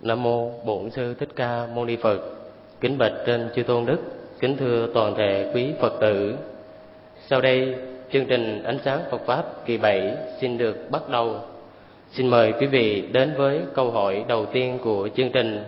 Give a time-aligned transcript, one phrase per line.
[0.00, 2.20] Nam mô Bổn sư Thích Ca Mâu Ni Phật.
[2.80, 3.98] Kính bạch trên chư tôn đức,
[4.40, 6.36] kính thưa toàn thể quý Phật tử.
[7.26, 7.74] Sau đây,
[8.12, 11.40] chương trình ánh sáng Phật pháp kỳ 7 xin được bắt đầu.
[12.10, 15.64] Xin mời quý vị đến với câu hỏi đầu tiên của chương trình.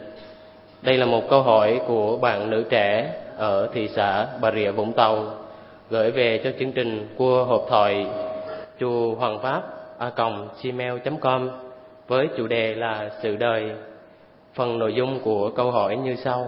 [0.82, 4.92] Đây là một câu hỏi của bạn nữ trẻ ở thị xã Bà Rịa Vũng
[4.92, 5.24] Tàu
[5.90, 8.06] gửi về cho chương trình qua hộp thoại
[8.80, 9.62] chùa Hoàng Pháp
[9.98, 10.10] a
[10.62, 11.50] gmail.com
[12.08, 13.70] với chủ đề là sự đời
[14.58, 16.46] Phần nội dung của câu hỏi như sau.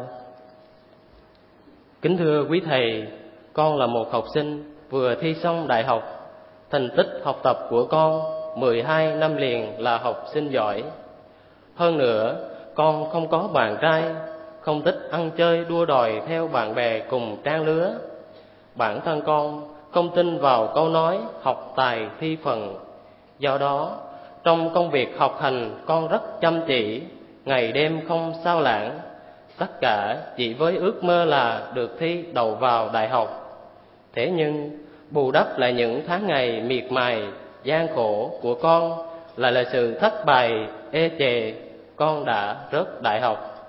[2.03, 3.07] Kính thưa quý thầy,
[3.53, 6.03] con là một học sinh vừa thi xong đại học.
[6.71, 8.23] Thành tích học tập của con
[8.57, 10.85] 12 năm liền là học sinh giỏi.
[11.75, 12.37] Hơn nữa,
[12.75, 14.05] con không có bạn trai,
[14.61, 17.95] không thích ăn chơi đua đòi theo bạn bè cùng trang lứa.
[18.75, 22.75] Bản thân con không tin vào câu nói học tài thi phần.
[23.39, 23.97] Do đó,
[24.45, 27.03] trong công việc học hành con rất chăm chỉ,
[27.51, 29.01] ngày đêm không sao lãng.
[29.59, 33.59] Tất cả chỉ với ước mơ là được thi đầu vào đại học.
[34.13, 34.79] Thế nhưng,
[35.11, 37.23] bù đắp lại những tháng ngày miệt mài,
[37.65, 41.53] gian khổ của con lại là sự thất bại, ê chề.
[41.97, 43.69] Con đã rớt đại học.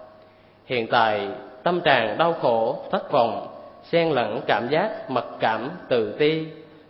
[0.65, 1.27] Hiện tại,
[1.63, 3.47] tâm trạng đau khổ, thất vọng,
[3.83, 6.45] xen lẫn cảm giác mặc cảm, tự ti,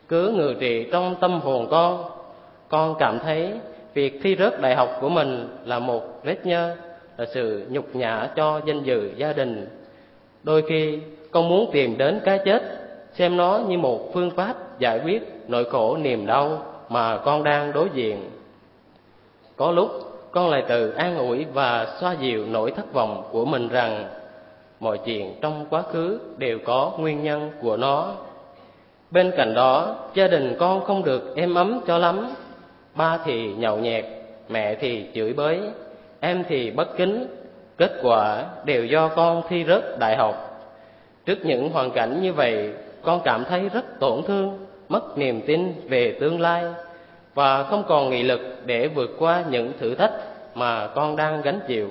[0.08, 2.04] cứ ngự trị trong tâm hồn con.
[2.70, 3.54] Con cảm thấy
[3.94, 6.76] việc thi rớt đại học của mình là một vết nhơ,
[7.18, 9.68] là sự nhục nhã cho danh dự gia đình.
[10.44, 11.00] Đôi khi,
[11.32, 12.64] con muốn tìm đến cái chết,
[13.14, 17.72] xem nó như một phương pháp giải quyết nỗi khổ niềm đau mà con đang
[17.74, 18.30] đối diện.
[19.56, 19.90] Có lúc,
[20.32, 24.08] con lại tự an ủi và xoa dịu nỗi thất vọng của mình rằng,
[24.80, 28.14] mọi chuyện trong quá khứ đều có nguyên nhân của nó.
[29.12, 32.28] Bên cạnh đó, gia đình con không được êm ấm cho lắm
[32.96, 34.06] ba thì nhậu nhẹt,
[34.50, 35.60] mẹ thì chửi bới,
[36.20, 37.28] em thì bất kính.
[37.78, 40.64] Kết quả đều do con thi rớt đại học.
[41.26, 42.70] Trước những hoàn cảnh như vậy,
[43.02, 46.64] con cảm thấy rất tổn thương, mất niềm tin về tương lai
[47.34, 50.12] và không còn nghị lực để vượt qua những thử thách
[50.56, 51.90] mà con đang gánh chịu.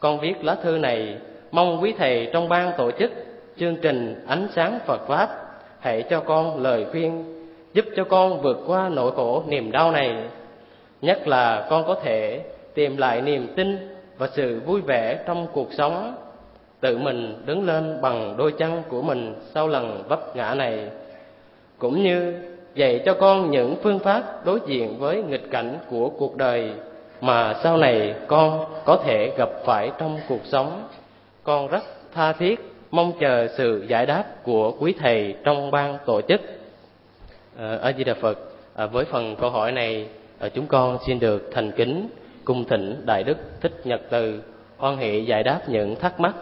[0.00, 1.16] Con viết lá thư này,
[1.50, 3.12] mong quý thầy trong ban tổ chức
[3.58, 5.28] chương trình ánh sáng phật pháp
[5.80, 7.39] hãy cho con lời khuyên
[7.74, 10.16] giúp cho con vượt qua nỗi khổ niềm đau này.
[11.02, 12.44] Nhất là con có thể
[12.74, 13.76] tìm lại niềm tin
[14.18, 16.14] và sự vui vẻ trong cuộc sống.
[16.80, 20.88] Tự mình đứng lên bằng đôi chân của mình sau lần vấp ngã này.
[21.78, 22.34] Cũng như
[22.74, 26.70] dạy cho con những phương pháp đối diện với nghịch cảnh của cuộc đời
[27.20, 30.82] mà sau này con có thể gặp phải trong cuộc sống.
[31.42, 31.82] Con rất
[32.14, 32.60] tha thiết
[32.90, 36.40] mong chờ sự giải đáp của quý thầy trong ban tổ chức
[37.60, 38.38] ở a di đà phật
[38.74, 40.06] à, với phần câu hỏi này
[40.38, 42.08] à, chúng con xin được thành kính,
[42.44, 44.42] cung thỉnh đại đức thích nhật từ
[44.76, 46.34] hoan hệ giải đáp những thắc mắc,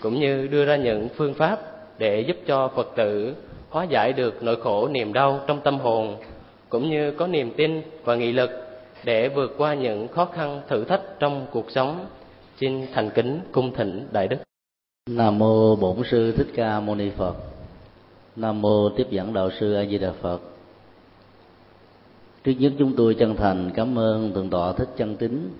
[0.00, 1.58] cũng như đưa ra những phương pháp
[1.98, 3.34] để giúp cho phật tử
[3.70, 6.16] hóa giải được nỗi khổ niềm đau trong tâm hồn,
[6.68, 8.50] cũng như có niềm tin và nghị lực
[9.04, 12.06] để vượt qua những khó khăn thử thách trong cuộc sống.
[12.60, 14.36] Xin thành kính cung thỉnh đại đức.
[15.10, 17.34] Nam mô bổn sư thích ca mâu ni phật.
[18.36, 20.51] Nam mô tiếp dẫn đạo sư a di đà phật
[22.44, 25.50] trước nhất chúng tôi chân thành cảm ơn thượng tọa thích chân tín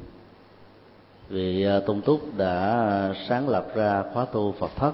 [1.28, 4.92] vì à, tôn túc đã sáng lập ra khóa tu phật thất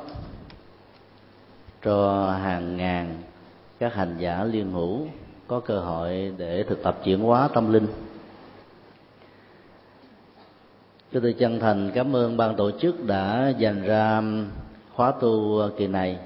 [1.84, 3.22] cho hàng ngàn
[3.78, 5.06] các hành giả liên hữu
[5.46, 7.86] có cơ hội để thực tập chuyển hóa tâm linh.
[11.12, 14.22] Chúng tôi chân thành cảm ơn ban tổ chức đã dành ra
[14.94, 16.18] khóa tu kỳ này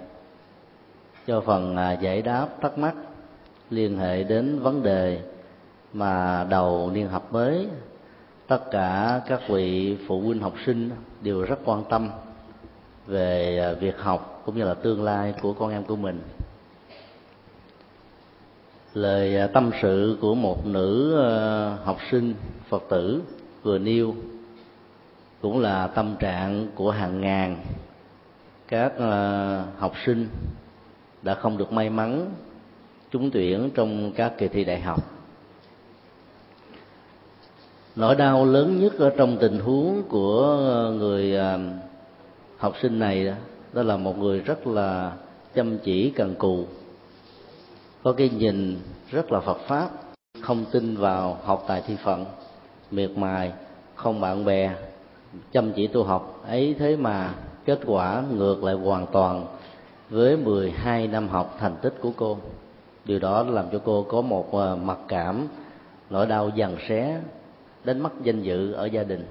[1.26, 2.94] cho phần à, giải đáp thắc mắc
[3.70, 5.31] liên hệ đến vấn đề
[5.92, 7.68] mà đầu niên học mới,
[8.46, 10.90] tất cả các vị phụ huynh học sinh
[11.22, 12.10] đều rất quan tâm
[13.06, 16.20] về à, việc học cũng như là tương lai của con em của mình.
[18.94, 22.34] Lời à, tâm sự của một nữ à, học sinh
[22.68, 23.22] phật tử
[23.62, 24.14] vừa nêu
[25.42, 27.56] cũng là tâm trạng của hàng ngàn
[28.68, 28.92] các
[29.78, 30.28] học sinh
[31.22, 32.30] đã không được may mắn
[33.10, 35.21] trúng tuyển trong các kỳ thi đại học
[37.96, 40.56] nỗi đau lớn nhất ở trong tình huống của
[40.98, 41.58] người à,
[42.58, 43.34] học sinh này
[43.72, 45.12] đó là một người rất là
[45.54, 46.64] chăm chỉ, cần cù.
[48.02, 48.78] Có cái nhìn
[49.10, 49.90] rất là phật pháp,
[50.40, 52.24] không tin vào học tài thi phận,
[52.90, 53.52] miệt mài,
[53.94, 54.74] không bạn bè,
[55.52, 56.40] chăm chỉ tu học.
[56.48, 57.34] Ấy thế mà
[57.64, 59.46] kết quả ngược lại hoàn toàn
[60.10, 62.38] với 12 năm học thành tích của cô.
[63.04, 65.48] Điều đó làm cho cô có một à, mặc cảm,
[66.10, 67.20] nỗi đau dằn xé
[67.84, 69.26] đánh mất danh dự ở gia đình.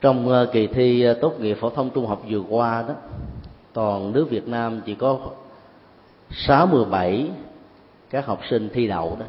[0.00, 2.94] Trong ờ, kỳ thi ờ, tốt nghiệp phổ thông trung học vừa qua đó,
[3.72, 5.18] toàn nước Việt Nam chỉ có
[6.30, 7.30] 67
[8.10, 9.26] các học sinh thi đậu đó.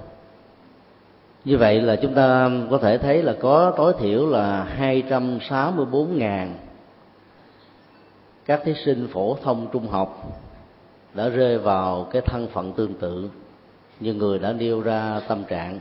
[1.45, 6.48] Như vậy là chúng ta có thể thấy là có tối thiểu là 264.000
[8.45, 10.42] các thí sinh phổ thông trung học
[11.13, 13.30] đã rơi vào cái thân phận tương tự
[14.00, 15.80] như người đã nêu ra tâm trạng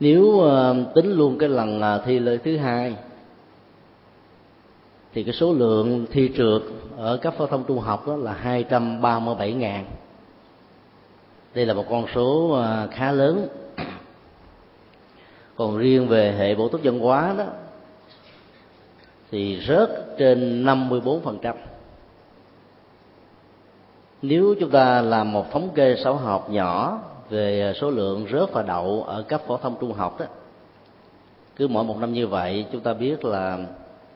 [0.00, 2.96] nếu ờ, tính luôn cái lần ờ, thi lên thứ hai,
[5.12, 6.62] thì cái số lượng thi trượt
[6.96, 9.84] ở cấp phổ thông trung học đó là 237 ngàn.
[11.54, 13.48] Đây là một con số ờ, khá lớn.
[15.56, 17.44] Còn riêng về hệ bổ túc văn hóa đó,
[19.30, 21.54] thì rớt trên 54%
[24.22, 28.52] nếu chúng ta làm một thống kê xã học nhỏ về à, số lượng rớt
[28.52, 30.26] và đậu ở cấp phổ thông trung học đó.
[31.56, 33.58] Cứ mỗi một năm như vậy, chúng ta biết là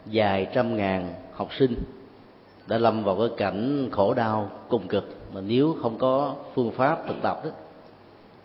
[0.04, 1.74] vài trăm ngàn học sinh
[2.66, 5.04] đã lâm vào cái cảnh khổ đau, cùng cực
[5.34, 7.50] mà nếu không có phương pháp thực tập đó,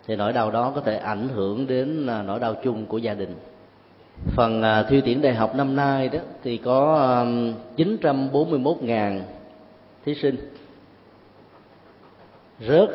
[0.06, 3.14] thì nỗi đau đó có thể ảnh hưởng đến à, nỗi đau chung của gia
[3.14, 3.34] đình.
[4.36, 7.24] Phần à, thi tuyển đại học năm nay đó thì có
[7.76, 9.20] 941.000
[10.04, 10.36] thí sinh.
[12.60, 12.90] Rớt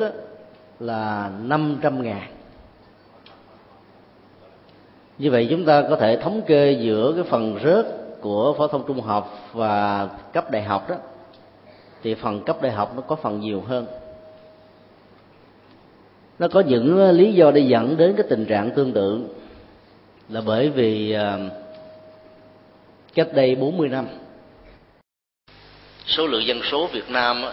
[0.83, 2.27] là 500 ngàn.
[5.17, 7.85] Như vậy chúng ta có thể thống kê giữa cái phần rớt
[8.21, 10.95] của phổ thông trung học và cấp đại học đó,
[12.03, 13.85] thì phần cấp đại học nó có phần nhiều hơn.
[16.39, 19.21] Nó có những ờ, lý do để dẫn đến cái tình trạng tương tự
[20.29, 21.39] là bởi vì ờ,
[23.13, 24.07] cách đây 40 năm,
[26.05, 27.43] số lượng dân số Việt Nam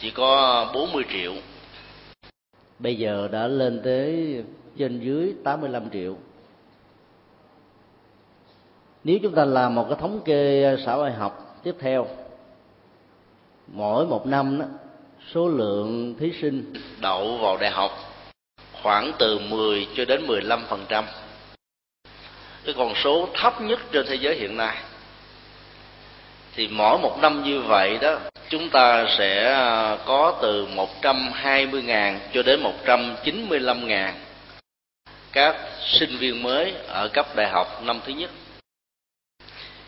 [0.00, 1.32] chỉ có 40 triệu
[2.78, 4.36] bây giờ đã lên tới
[4.78, 6.16] trên dưới 85 triệu.
[9.04, 12.06] Nếu chúng ta làm một cái thống kê xã hội học tiếp theo
[13.66, 14.66] mỗi một năm đó,
[15.32, 17.90] số lượng thí sinh đậu vào đại học
[18.82, 21.04] khoảng từ 10 cho đến 15 phần trăm.
[22.64, 24.76] Cái con số thấp nhất trên thế giới hiện nay.
[26.54, 30.66] Thì mỗi một năm như vậy đó chúng ta sẽ à, có từ
[31.02, 34.12] 120.000 cho đến 195.000
[35.32, 38.30] các sinh viên mới ở cấp đại học năm thứ nhất.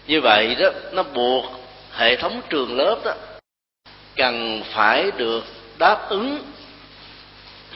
[0.07, 1.45] Như vậy đó nó buộc
[1.93, 3.15] hệ thống trường lớp đó
[4.17, 5.45] cần phải được
[5.79, 6.53] đáp ứng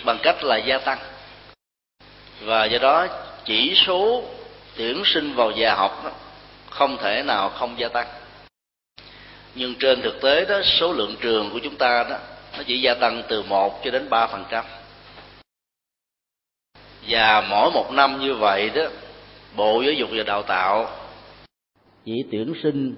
[0.04, 0.98] bằng cách là gia tăng.
[2.40, 3.06] Và do đó
[3.44, 4.22] chỉ số
[4.76, 6.10] tuyển sinh vào già học đó,
[6.70, 8.06] không thể nào không gia tăng
[9.54, 12.16] nhưng trên thực tế đó số lượng trường của chúng ta đó
[12.56, 14.64] nó chỉ gia tăng từ 1 cho đến 3 phần trăm.
[17.08, 18.82] Và mỗi một năm như vậy đó
[19.56, 20.86] bộ giáo dục và đào tạo
[22.04, 22.94] chỉ tuyển sinh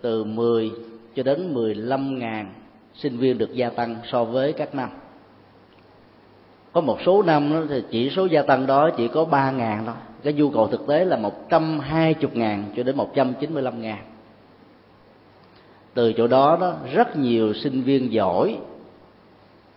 [0.00, 0.70] từ 10
[1.16, 2.52] cho đến 15 ngàn
[2.94, 4.90] sinh viên được gia tăng so với các năm.
[6.72, 9.82] Có một số năm đó, thì chỉ số gia tăng đó chỉ có 3 ngàn
[9.86, 9.94] thôi.
[10.24, 13.98] Cái nhu cầu thực tế là 120 ngàn cho đến 195 ngàn
[15.94, 18.58] từ chỗ đó đó, rất nhiều sinh viên giỏi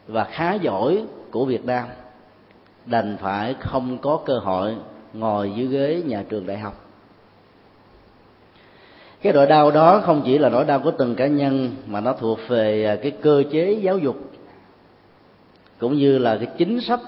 [0.07, 1.85] và khá giỏi của Việt Nam
[2.85, 4.75] đành phải không có cơ hội
[5.13, 6.85] ngồi dưới ghế nhà trường đại học.
[9.21, 12.13] Cái nỗi đau đó không chỉ là nỗi đau của từng cá nhân, mà nó
[12.13, 14.15] thuộc về à, cái cơ chế giáo dục,
[15.79, 16.99] cũng như là cái chính sách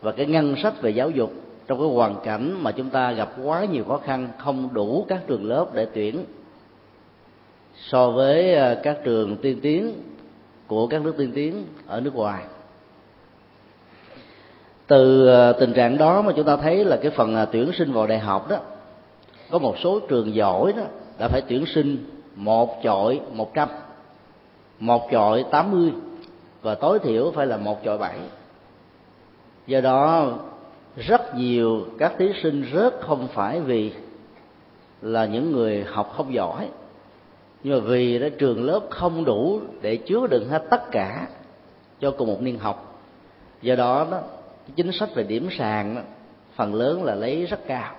[0.00, 1.32] và cái ngân sách về giáo dục
[1.66, 5.20] trong cái hoàn cảnh mà chúng ta gặp quá nhiều khó khăn không đủ các
[5.26, 6.24] trường lớp để tuyển
[7.80, 9.92] so với ờ, các trường tiên tiến
[10.66, 12.44] của các nước tiên tiến ở nước ngoài.
[14.86, 17.92] Từ ờ, tình trạng đó mà chúng ta thấy là cái phần ờ, tuyển sinh
[17.92, 18.58] vào đại học đó,
[19.50, 20.82] có một số trường giỏi đó
[21.18, 21.96] đã phải tuyển sinh
[22.34, 23.68] một chọi một trăm,
[24.78, 25.92] một chọi tám mươi
[26.62, 28.18] và tối thiểu phải là một chọi bảy.
[29.66, 30.32] Do đó,
[30.96, 33.92] rất nhiều các thí sinh rớt không phải vì
[35.02, 36.68] là những người học không giỏi
[37.62, 41.28] nhưng mà vì đó trường lớp không đủ để chứa đựng hết tất cả
[42.00, 43.02] cho cùng một niên học.
[43.62, 44.20] Do đó đó
[44.76, 46.02] chính sách về điểm sàn đó,
[46.56, 47.94] phần lớn là lấy rất cao.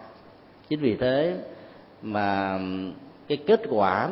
[0.69, 1.35] Chính vì thế
[2.01, 2.59] mà
[3.27, 4.09] cái kết quả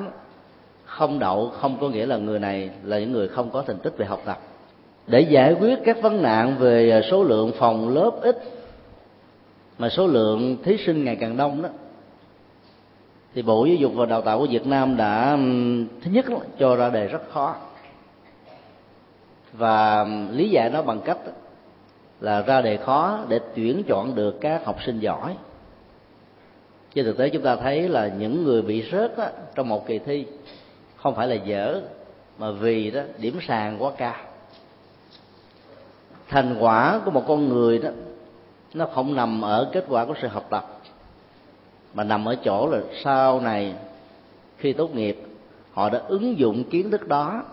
[0.86, 3.98] không đậu không có nghĩa là người này là những người không có thành tích
[3.98, 4.40] về học tập.
[5.08, 8.38] Để giải quyết các vấn nạn về à, số lượng phòng lớp ít
[9.78, 11.70] mà số lượng thí sinh ngày càng đông đó
[13.34, 15.38] thì bộ giáo dục và đào tạo của việt nam đã
[16.02, 16.26] thứ nhất
[16.60, 17.56] cho ra đề rất khó.
[19.54, 21.18] Và lý giải nó bằng cách
[22.20, 25.36] là ra đề khó để tuyển chọn được các học sinh giỏi.
[26.94, 30.00] Trên thực tế chúng ta thấy là những người bị rớt á, trong một kỳ
[30.00, 30.26] thi
[30.96, 31.82] không phải là dở
[32.38, 34.16] mà vì đó điểm sàn quá cao.
[36.28, 37.90] Thành quả của một con người đó
[38.74, 40.77] nó không nằm ở kết quả của sự học tập
[41.98, 43.74] mà nằm ở chỗ là sau này,
[44.58, 45.22] khi tốt nghiệp,
[45.72, 47.44] họ đã ứng dụng kiến thức đó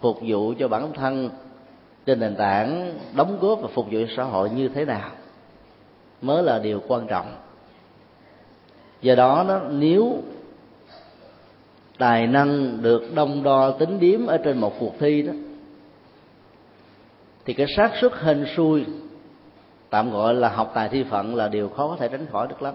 [0.00, 1.30] phục vụ cho bản thân
[2.06, 5.10] trên nền tảng đóng góp và phục vụ cho xã hội như thế nào,
[6.22, 7.26] mới là điều quan trọng.
[9.02, 10.22] Do đó đó, nếu
[11.98, 15.32] tài năng được đông đo tính điếm ở trên một cuộc thi đó,
[17.44, 18.84] thì cái xác suất hên xui,
[19.90, 22.62] tạm gọi là học tài thi phận là điều khó có thể tránh khỏi được
[22.62, 22.74] lắm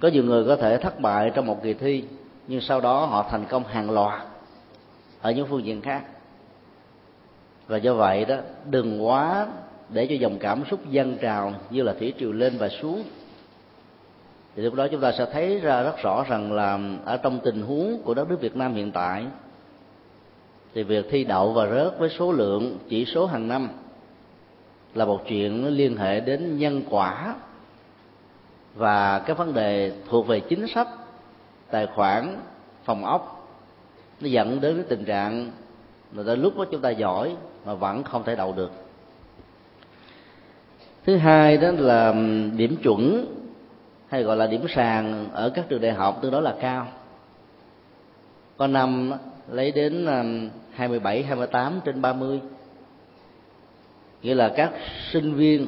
[0.00, 2.04] có nhiều người có thể thất bại trong một kỳ thi,
[2.46, 4.22] nhưng sau đó họ thành công hàng loạt
[5.20, 6.02] ở những phương diện khác.
[7.66, 8.36] Và do vậy đó,
[8.70, 9.46] đừng quá
[9.88, 13.02] để cho dòng cảm xúc dâng trào như là thủy triều lên và xuống.
[14.56, 17.62] Thì lúc đó chúng ta sẽ thấy ra rất rõ rằng là ở trong tình
[17.62, 19.24] huống của đất nước Việt Nam hiện tại,
[20.74, 23.68] thì việc thi đậu và rớt với số lượng chỉ số hàng năm
[24.94, 27.34] là một chuyện liên hệ đến nhân quả
[28.74, 30.88] và các vấn đề thuộc về chính sách
[31.70, 32.36] tài khoản
[32.84, 33.48] phòng ốc
[34.20, 35.50] nó dẫn đến cái tình trạng
[36.12, 38.72] người ta lúc đó chúng ta giỏi mà vẫn không thể đậu được.
[41.04, 42.12] Thứ hai đó là
[42.56, 43.26] điểm chuẩn
[44.08, 46.86] hay gọi là điểm sàn ở các trường đại học tương đối là cao.
[48.56, 49.12] Có năm
[49.50, 50.06] lấy đến
[50.72, 52.40] 27, 28 trên 30
[54.22, 54.70] nghĩa là các
[55.12, 55.66] sinh viên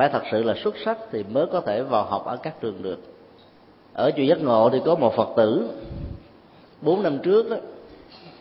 [0.00, 2.82] phải thật sự là xuất sắc thì mới có thể vào học ở các trường
[2.82, 2.98] được.
[3.92, 5.70] Ở chùa giác ngộ thì có một phật tử
[6.80, 7.56] bốn năm trước đó,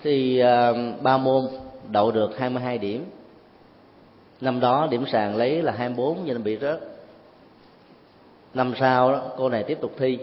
[0.03, 1.47] thì à, ba môn
[1.87, 3.05] đậu được 22 điểm.
[4.41, 6.79] Năm đó điểm sàn lấy là 24 cho nên bị rớt.
[8.53, 10.17] Năm sau đó cô này tiếp tục thi.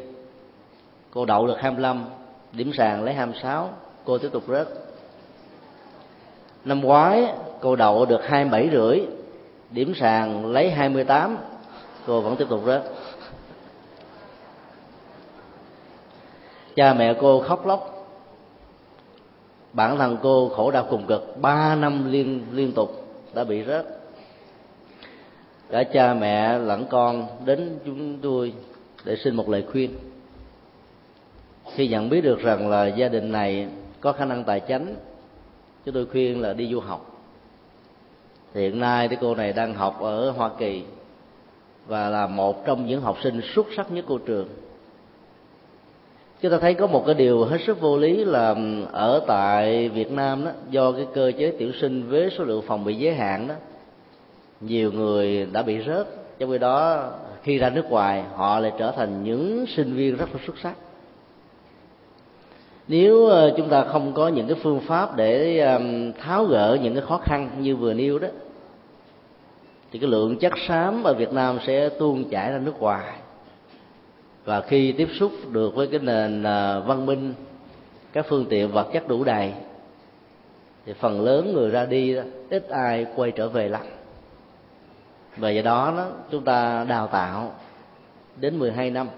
[1.11, 2.05] Cô đậu được 25
[2.53, 3.71] điểm sàn lấy 26
[4.05, 4.69] cô tiếp tục rớt.
[6.65, 7.27] Năm ngoái
[7.61, 9.16] cô đậu được 27 rưỡi
[9.71, 11.37] điểm sàn lấy 28
[12.07, 12.83] cô vẫn tiếp tục rớt.
[16.77, 17.93] Cha mẹ cô khóc lóc.
[19.73, 21.37] Bản thân cô khổ đau cùng cực.
[21.41, 23.05] Ba năm liên liên tục
[23.35, 23.87] đã bị rớt.
[25.71, 28.53] Cả cha mẹ lẫn con đến chúng tôi
[29.05, 29.91] để xin một lời khuyên.
[31.75, 33.69] Khi nhận biết được rằng là gia đình này
[34.01, 34.95] có khả năng tài chánh,
[35.85, 37.16] chúng tôi khuyên là đi du học
[38.57, 40.83] hiện nay thì cô này đang học ở hoa kỳ
[41.87, 44.49] và là một trong những học sinh xuất sắc nhất của trường.
[46.41, 48.55] Chúng ta thấy có một cái điều hết sức vô lý là
[48.93, 52.85] ở tại Việt Nam đó, do cái cơ chế tuyển sinh với số lượng phòng
[52.85, 53.55] bị giới hạn đó,
[54.61, 56.07] nhiều người đã bị rớt.
[56.39, 57.11] Trong khi đó,
[57.43, 60.75] khi ra nước ngoài, họ lại trở thành những sinh viên rất là xuất sắc.
[62.89, 65.63] Nếu ờ, chúng ta không có những cái phương pháp để
[66.19, 68.29] tháo gỡ những cái khó khăn như vừa nêu đó
[69.93, 73.13] thì cái lượng chất xám ở Việt Nam sẽ tuôn chảy ra nước ngoài.
[74.45, 77.35] Và khi tiếp xúc được với cái nền à, văn minh
[78.13, 79.53] các phương tiện vật chất đủ đầy
[80.87, 82.17] thì phần lớn người ra đi
[82.51, 83.83] ít ai quay trở về lắm.
[85.37, 87.53] Và do đó, đó chúng ta đào tạo
[88.37, 89.09] đến 12 năm.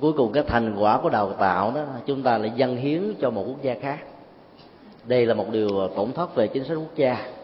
[0.00, 3.30] Cuối cùng cái thành quả của đào tạo đó chúng ta lại dâng hiến cho
[3.30, 3.98] một quốc gia khác.
[5.04, 7.35] Đây là một điều tổn thất về chính sách quốc gia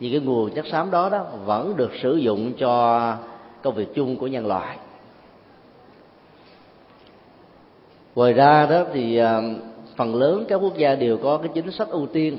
[0.00, 3.16] vì cái nguồn chất xám đó đó vẫn được sử dụng cho
[3.62, 4.78] công việc chung của nhân loại.
[8.14, 9.42] Ngoài ra đó thì à,
[9.96, 12.38] phần lớn các quốc gia đều có cái chính sách ưu tiên,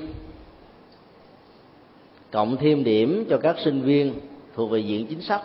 [2.30, 4.14] cộng thêm điểm cho các sinh viên
[4.54, 5.42] thuộc về diện chính sách.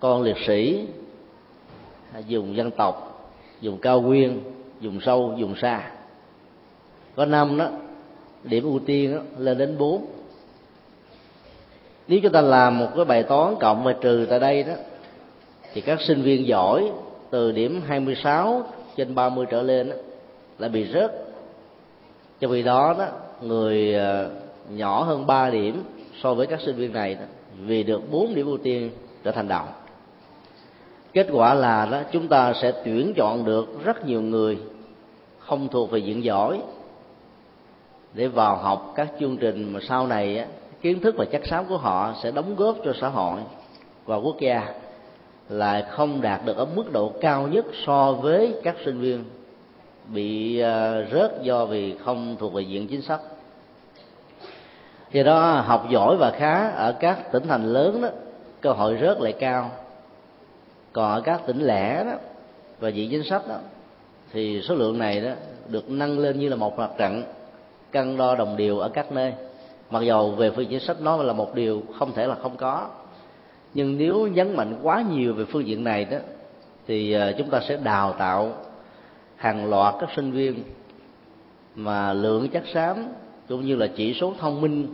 [0.00, 0.86] Con liệt sĩ
[2.12, 3.04] à, dùng dân tộc,
[3.60, 4.40] dùng cao nguyên,
[4.80, 5.90] dùng sâu, dùng xa.
[7.16, 7.68] Có năm đó
[8.44, 10.06] điểm ưu tiên đó, lên đến bốn
[12.08, 14.72] nếu chúng ta làm một cái bài toán cộng và trừ tại đây đó
[15.72, 16.90] thì các sinh viên giỏi
[17.30, 18.62] từ điểm 26
[18.96, 19.96] trên 30 trở lên đó,
[20.58, 21.12] lại bị rớt
[22.40, 23.06] Cho vì đó đó
[23.42, 24.30] người ờ,
[24.70, 25.84] nhỏ hơn 3 điểm
[26.22, 27.24] so với các sinh viên này đó,
[27.60, 28.90] vì được 4 điểm ưu tiên
[29.24, 29.64] trở thành đậu.
[31.12, 34.58] kết quả là đó chúng ta sẽ tuyển chọn được rất nhiều người
[35.38, 36.60] không thuộc về diện giỏi
[38.18, 40.44] để vào học các chương trình mà sau này
[40.82, 43.40] kiến thức và chất xám của họ sẽ đóng góp cho xã hội
[44.04, 44.74] và quốc gia
[45.48, 49.24] là không đạt được ở mức độ cao nhất so với các sinh viên
[50.08, 53.20] bị ờ, rớt do vì không thuộc về diện chính sách.
[55.12, 58.08] Do đó, học giỏi và khá ở các tỉnh thành lớn đó,
[58.60, 59.70] cơ hội rớt lại cao.
[60.92, 62.12] Còn ở các tỉnh lẻ đó
[62.80, 63.56] và diện chính sách đó,
[64.32, 65.30] thì số lượng này đó
[65.68, 67.22] được nâng lên như là một mặt trận
[67.92, 69.32] cân đo đồng điều ở các nơi.
[69.90, 72.88] Mặc dầu về phương chính sách nó là một điều không thể là không có,
[73.74, 76.18] nhưng nếu nhấn mạnh quá nhiều về phương diện này đó,
[76.86, 78.52] thì ờ, chúng ta sẽ đào tạo
[79.36, 80.54] hàng loạt các sinh viên
[81.74, 82.96] mà lượng chất xám
[83.48, 84.86] cũng như là chỉ số thông minh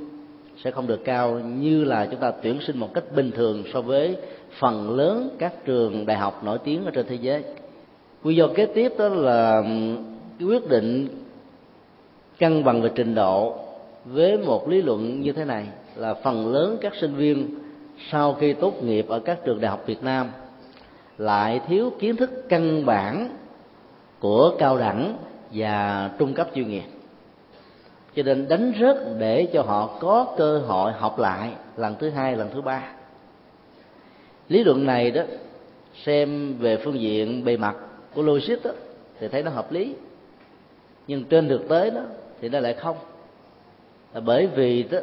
[0.64, 3.80] sẽ không được cao như là chúng ta tuyển sinh một cách bình thường so
[3.80, 4.16] với
[4.58, 7.42] phần lớn các trường đại học nổi tiếng ở trên thế giới.
[8.22, 9.62] Nguyên do kế tiếp đó là
[10.40, 11.08] quyết định
[12.38, 13.56] cân bằng về trình độ
[14.04, 17.54] với một lý luận như thế này là phần lớn các sinh viên
[18.10, 20.30] sau khi tốt nghiệp ở các trường đại học Việt Nam
[21.18, 23.28] lại thiếu kiến thức căn bản
[24.20, 25.16] của cao đẳng
[25.52, 26.84] và trung cấp chuyên nghiệp.
[28.16, 32.36] Cho nên đánh rớt để cho họ có cơ hội học lại lần thứ hai
[32.36, 32.82] lần thứ ba.
[34.48, 35.22] Lý luận này đó
[36.04, 37.76] xem về phương diện bề mặt
[38.14, 38.70] của logic đó,
[39.20, 39.94] thì thấy nó hợp lý.
[41.06, 42.00] Nhưng trên thực tế đó
[42.40, 42.96] thì nó lại không.
[44.14, 44.98] Là bởi vì đó,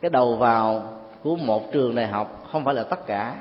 [0.00, 3.36] cái đầu vào của một trường đại học không phải là tất cả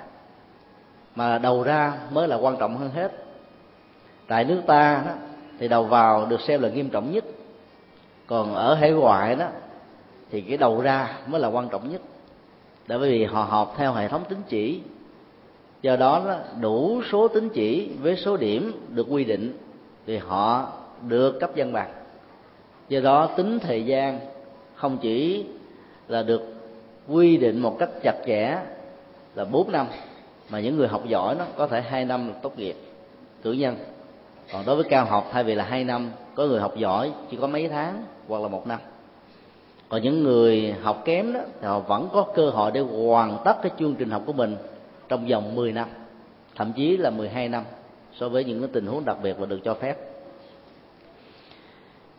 [1.16, 3.12] mà đầu ra mới là quan trọng hơn hết.
[4.28, 5.12] Tại nước ta đó,
[5.60, 7.24] thì đầu vào được xem là nghiêm trọng nhất.
[8.28, 9.48] Còn ở hải ngoại đó
[10.32, 12.02] thì cái đầu ra mới là quan trọng nhất.
[12.88, 14.82] Bởi vì họ học theo hệ thống tín chỉ.
[15.82, 19.58] Do đó, đó đủ số tín chỉ với số điểm được quy định
[20.08, 20.72] thì họ
[21.08, 21.92] được cấp văn bằng
[22.92, 24.20] do đó, tính thời gian
[24.76, 25.46] không chỉ
[26.08, 26.54] là được
[27.08, 28.58] quy định một cách chặt chẽ
[29.36, 29.88] là 4 năm,
[30.50, 32.76] mà những người học giỏi nó có thể hai năm là tốt nghiệp,
[33.44, 33.76] cử nhân.
[34.54, 37.38] Còn đối với cao học, thay vì là hai năm, có người học giỏi chỉ
[37.42, 38.80] có mấy tháng hoặc là một năm.
[39.90, 43.62] Còn những người học kém đó, thì họ vẫn có cơ hội để hoàn tất
[43.62, 44.56] cái chương trình học của mình
[45.10, 45.88] trong vòng 10 năm,
[46.56, 47.64] thậm chí là 12 năm
[48.20, 50.11] so với những cái tình huống đặc biệt và được cho phép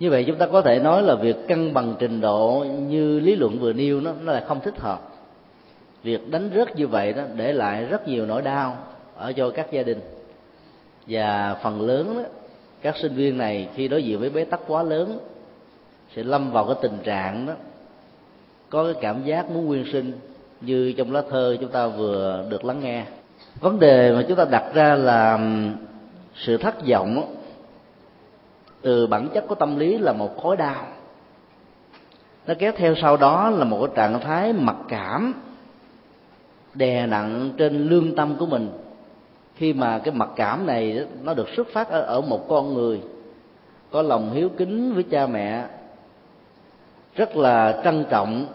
[0.00, 3.37] như vậy chúng ta có thể nói là việc cân bằng trình độ như lý
[3.37, 5.00] luận vừa nêu nó nó là không thích hợp.
[6.02, 8.76] Việc đánh rớt như vậy đó để lại rất nhiều nỗi đau
[9.16, 10.00] ở cho các gia đình.
[11.07, 12.22] Và phần lớn đó,
[12.83, 15.18] các sinh viên này khi đối diện với bế tắc quá lớn
[16.16, 17.52] sẽ lâm vào cái tình trạng đó
[18.70, 20.12] có cái cảm giác muốn nguyên sinh
[20.61, 23.05] như trong lá thơ chúng ta vừa được lắng nghe.
[23.61, 25.38] Vấn đề mà chúng ta đặt ra là
[26.37, 27.35] sự thất vọng
[28.83, 30.87] từ bản chất của tâm lý là một khối đau.
[32.47, 35.35] Nó kéo theo sau đó là một cái trạng thái mặc cảm
[36.75, 38.71] đè nặng trên lương tâm của mình.
[39.55, 43.01] Khi mà cái mặc cảm này nó được xuất phát ở, ở một con người
[43.90, 45.66] có lòng hiếu kính với cha mẹ
[47.14, 48.47] rất là trân trọng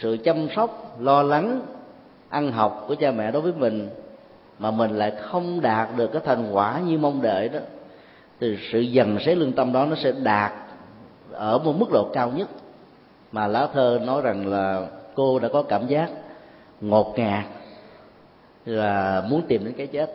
[0.00, 1.60] sự chăm sóc lo lắng
[2.28, 3.88] ăn học của cha mẹ đối với mình
[4.58, 7.58] mà mình lại không đạt được cái thành quả như mong đợi đó
[8.42, 10.52] thì sự dần xé lương tâm đó nó sẽ đạt
[11.32, 12.48] ở một mức độ cao nhất.
[13.32, 16.10] Mà lá thơ nói rằng là cô đã có cảm giác
[16.80, 17.44] ngột ngạt,
[18.64, 20.10] là muốn tìm đến cái chết.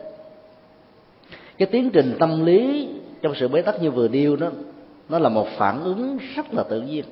[1.58, 2.88] Cái tiến trình tâm lý
[3.22, 4.48] trong sự bế tắc như vừa điêu đó,
[5.08, 7.04] nó là một phản ứng rất là tự nhiên.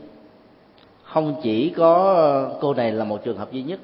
[1.02, 3.80] Không chỉ có cô này là một trường hợp duy nhất.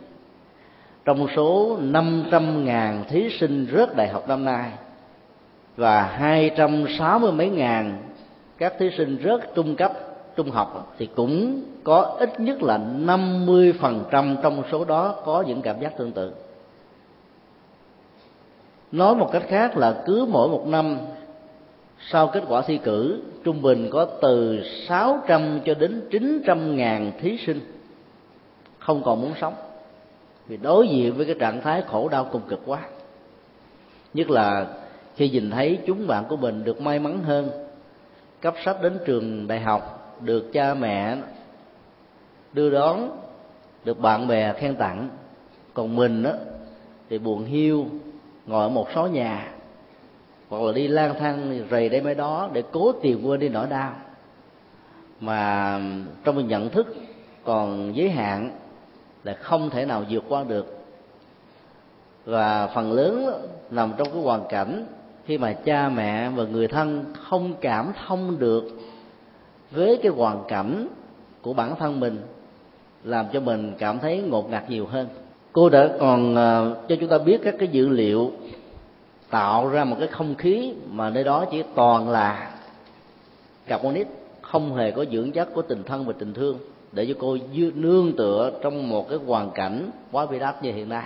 [1.05, 4.71] Trong số 500.000 thí sinh rớt đại học năm nay
[5.77, 7.99] và 260 mấy ngàn
[8.59, 9.93] các thí sinh rớt trung cấp,
[10.37, 15.81] trung học thì cũng có ít nhất là 50% trong số đó có những cảm
[15.81, 16.33] giác tương tự.
[18.93, 20.99] Nói một cách khác là cứ mỗi một năm,
[22.11, 27.39] sau kết quả thi cử, trung bình có từ 600 cho đến 900 ngàn thí
[27.47, 27.61] sinh
[28.79, 29.55] không còn muốn sống.
[30.47, 32.81] Vì đối diện với cái trạng thái khổ đau cùng cực quá.
[34.15, 34.67] Nhất là
[35.17, 37.51] khi nhìn thấy chúng bạn của mình được may mắn hơn,
[38.41, 41.17] cấp sách đến trường đại học được cha mẹ
[42.53, 43.19] đưa đón,
[43.85, 45.09] được bạn bè khen tặng.
[45.75, 46.31] Còn mình đó
[47.11, 47.87] thì buồn hiu,
[48.47, 49.53] ngồi ở một số nhà,
[50.49, 53.67] hoặc là đi lang thang rầy đây mấy đó để cố tìm quên đi nỗi
[53.67, 53.93] đau.
[55.21, 55.81] Mà
[56.25, 56.97] trong nhận thức
[57.45, 58.51] còn giới hạn
[59.25, 60.79] là không thể nào vượt qua được.
[62.25, 64.87] Và phần lớn nằm trong cái hoàn cảnh
[65.27, 68.65] khi mà cha mẹ và người thân không cảm thông được
[69.71, 70.89] với cái hoàn cảnh
[71.43, 72.21] của bản thân mình,
[73.05, 75.09] làm cho mình cảm thấy ngột ngạt nhiều hơn.
[75.53, 78.33] Cô đã còn ờ, cho chúng ta biết các cái dữ liệu
[79.31, 82.51] tạo ra một cái không khí mà nơi đó chỉ toàn là
[83.67, 84.07] carbonic
[84.41, 86.59] không hề có dưỡng chất của tình thân và tình thương
[86.93, 87.37] để cho cô
[87.75, 91.05] nương tựa trong một cái hoàn cảnh quá bi đát như hiện nay.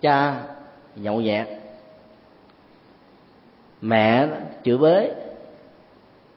[0.00, 0.42] Cha
[0.96, 1.59] nhậu nhẹt
[3.80, 4.28] mẹ
[4.64, 5.10] chửi bới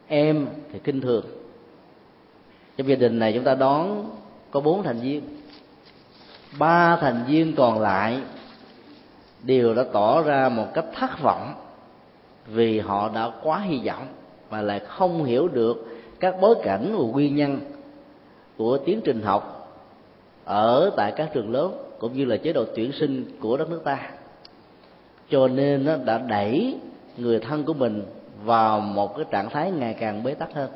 [0.08, 1.26] em thì kinh thường.
[2.78, 4.10] Trong gia đình này chúng ta đón
[4.52, 5.22] có bốn thành viên.
[6.60, 8.20] Ba thành viên còn lại
[9.44, 11.54] đều đã tỏ ra một cách thất vọng
[12.48, 14.08] vì họ đã quá hy vọng
[14.50, 15.88] mà lại không hiểu được
[16.20, 17.60] các bối cảnh và nguyên nhân
[18.58, 19.76] của tiến trình học
[20.46, 23.82] ở tại các trường lớn cũng như là chế độ tuyển sinh của đất nước
[23.84, 24.12] ta.
[25.30, 26.78] Cho nên nó đã đẩy
[27.18, 28.04] người thân của mình
[28.44, 30.70] vào một cái trạng thái ngày càng bế tắc hơn.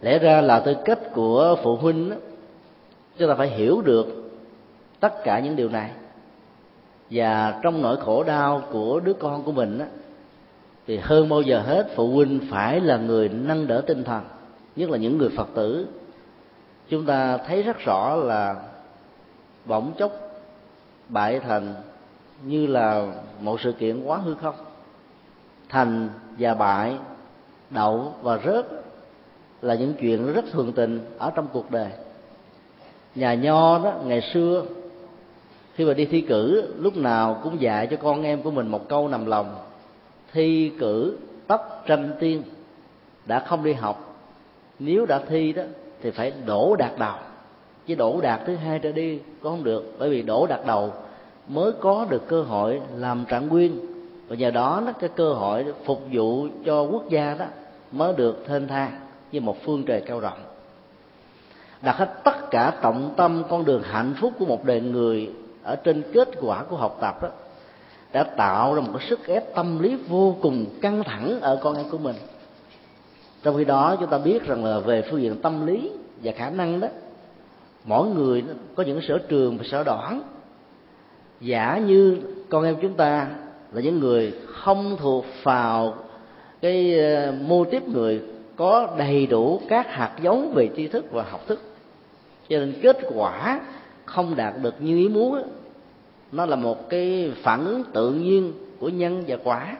[0.00, 2.16] Lẽ ra là tư cách của phụ huynh đó,
[3.16, 4.32] chúng ta phải hiểu được
[5.00, 5.90] tất cả những điều này.
[7.10, 9.84] Và trong nỗi khổ đau của đứa con của mình đó,
[10.86, 14.24] thì hơn bao giờ hết phụ huynh phải là người nâng đỡ tinh thần
[14.76, 15.86] nhất là những người phật tử.
[16.88, 18.56] Chúng ta thấy rất rõ là
[19.64, 20.12] bỗng chốc
[21.08, 21.74] bại thành
[22.42, 23.06] như là
[23.40, 24.54] một sự kiện quá hư không,
[25.68, 26.96] thành và bại,
[27.70, 28.66] đậu và rớt
[29.62, 31.88] là những chuyện rất thường tình ở trong cuộc đời.
[33.14, 34.64] Nhà nho đó, ngày xưa,
[35.74, 38.88] khi mà đi thi cử, lúc nào cũng dạy cho con em của mình một
[38.88, 39.54] câu nằm lòng.
[40.32, 42.42] Thi cử tất tranh tiên,
[43.26, 44.16] đã không đi học.
[44.78, 45.62] Nếu đã thi đó,
[46.02, 47.14] thì phải đổ đạt đầu.
[47.86, 50.92] Chứ đổ đạt thứ hai trở đi cũng không được, bởi vì đổ đạt đầu
[51.48, 53.80] mới có được cơ hội làm trạng nguyên.
[54.28, 57.46] Và nhờ đó nó cái cơ hội phục vụ cho quốc gia đó
[57.92, 59.00] mới được thênh thang
[59.32, 60.38] như một phương trời cao rộng.
[61.82, 65.30] Đặt hết tất cả trọng tâm, con đường hạnh phúc của một đời người
[65.62, 67.28] ở trên kết quả của học tập đó,
[68.12, 71.76] đã tạo ra một cái sức ép tâm lý vô cùng căng thẳng ở con
[71.76, 72.16] em của mình.
[73.42, 75.90] Trong khi đó, chúng ta biết rằng là về phương diện tâm lý
[76.22, 76.88] và khả năng đó,
[77.84, 80.22] mỗi người có những sở trường và sở đoản
[81.44, 83.28] giả như con em chúng ta
[83.72, 85.94] là những người không thuộc vào
[86.60, 88.20] cái ờ, mô tiếp người
[88.56, 91.60] có đầy đủ các hạt giống về tri thức và học thức.
[92.48, 93.60] Cho nên kết quả
[94.04, 95.42] không đạt được như ý muốn
[96.32, 99.76] nó là một cái phản ứng tự nhiên của nhân và quả.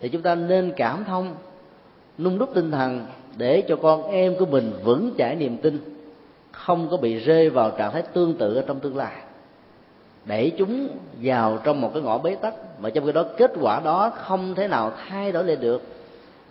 [0.00, 1.34] Thì chúng ta nên cảm thông,
[2.18, 5.78] nung đúc tinh thần để cho con em của mình vững chãi niềm tin,
[6.52, 9.23] không có bị rơi vào trạng thái tương tự ở trong tương lai
[10.26, 10.88] đẩy chúng
[11.22, 14.54] vào trong một cái ngõ bế tắc, mà trong cái đó kết quả đó không
[14.54, 15.82] thể nào thay đổi lên được.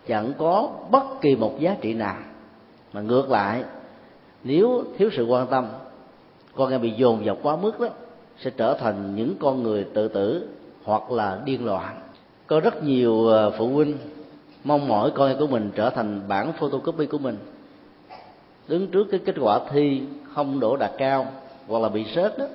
[0.08, 2.18] Chẳng có bất kỳ một giá trị nào.
[2.94, 3.64] Mà ngược lại,
[4.44, 5.68] nếu thiếu sự quan tâm,
[6.56, 7.88] con em bị dồn vào quá mức đó,
[8.40, 10.48] sẽ trở thành những con người tự tử
[10.84, 12.00] hoặc là điên loạn.
[12.48, 13.98] Có rất nhiều ờ, phụ huynh
[14.64, 17.38] mong mỏi con em của mình trở thành bản photocopy của mình.
[18.68, 20.02] Đứng trước cái kết quả thi
[20.34, 21.26] không đổ đạt cao
[21.68, 22.46] hoặc là bị sớt đó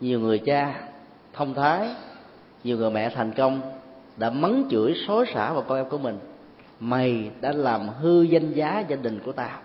[0.00, 0.88] nhiều người cha
[1.32, 1.88] thông thái,
[2.64, 3.60] nhiều người mẹ thành công
[4.16, 6.18] đã mắng chửi, xối xả vào con em của mình.
[6.80, 9.58] Mày đã làm hư danh giá gia đình của tao.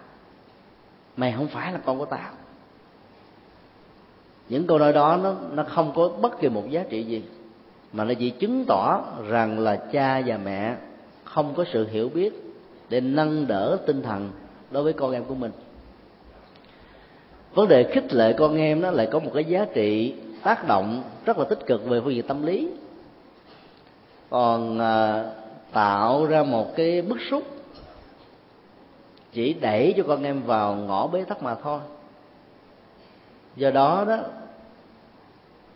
[1.17, 2.31] Mày không phải là con của tao.
[4.49, 7.23] Những câu nói đó nó nó không có bất kỳ một giá trị gì,
[7.93, 10.75] mà nó chỉ chứng tỏ rằng là cha và mẹ
[11.23, 12.33] không có sự hiểu biết
[12.89, 14.29] để nâng đỡ tinh thần
[14.71, 15.51] đối với con em của mình
[17.53, 21.03] vấn đề khích lệ con em nó lại có một cái giá trị tác động
[21.25, 22.69] rất là tích cực về phương diện tâm lý.
[24.29, 25.25] Còn à,
[25.71, 27.43] tạo ra một cái bức xúc
[29.33, 31.79] chỉ đẩy cho con em vào ngõ bế tắc mà thôi.
[33.55, 34.17] Do đó đó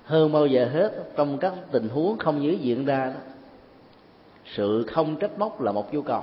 [0.05, 3.19] hơn bao giờ hết trong các tình huống không như diễn ra đó
[4.45, 6.21] sự không trách móc là một nhu cầu.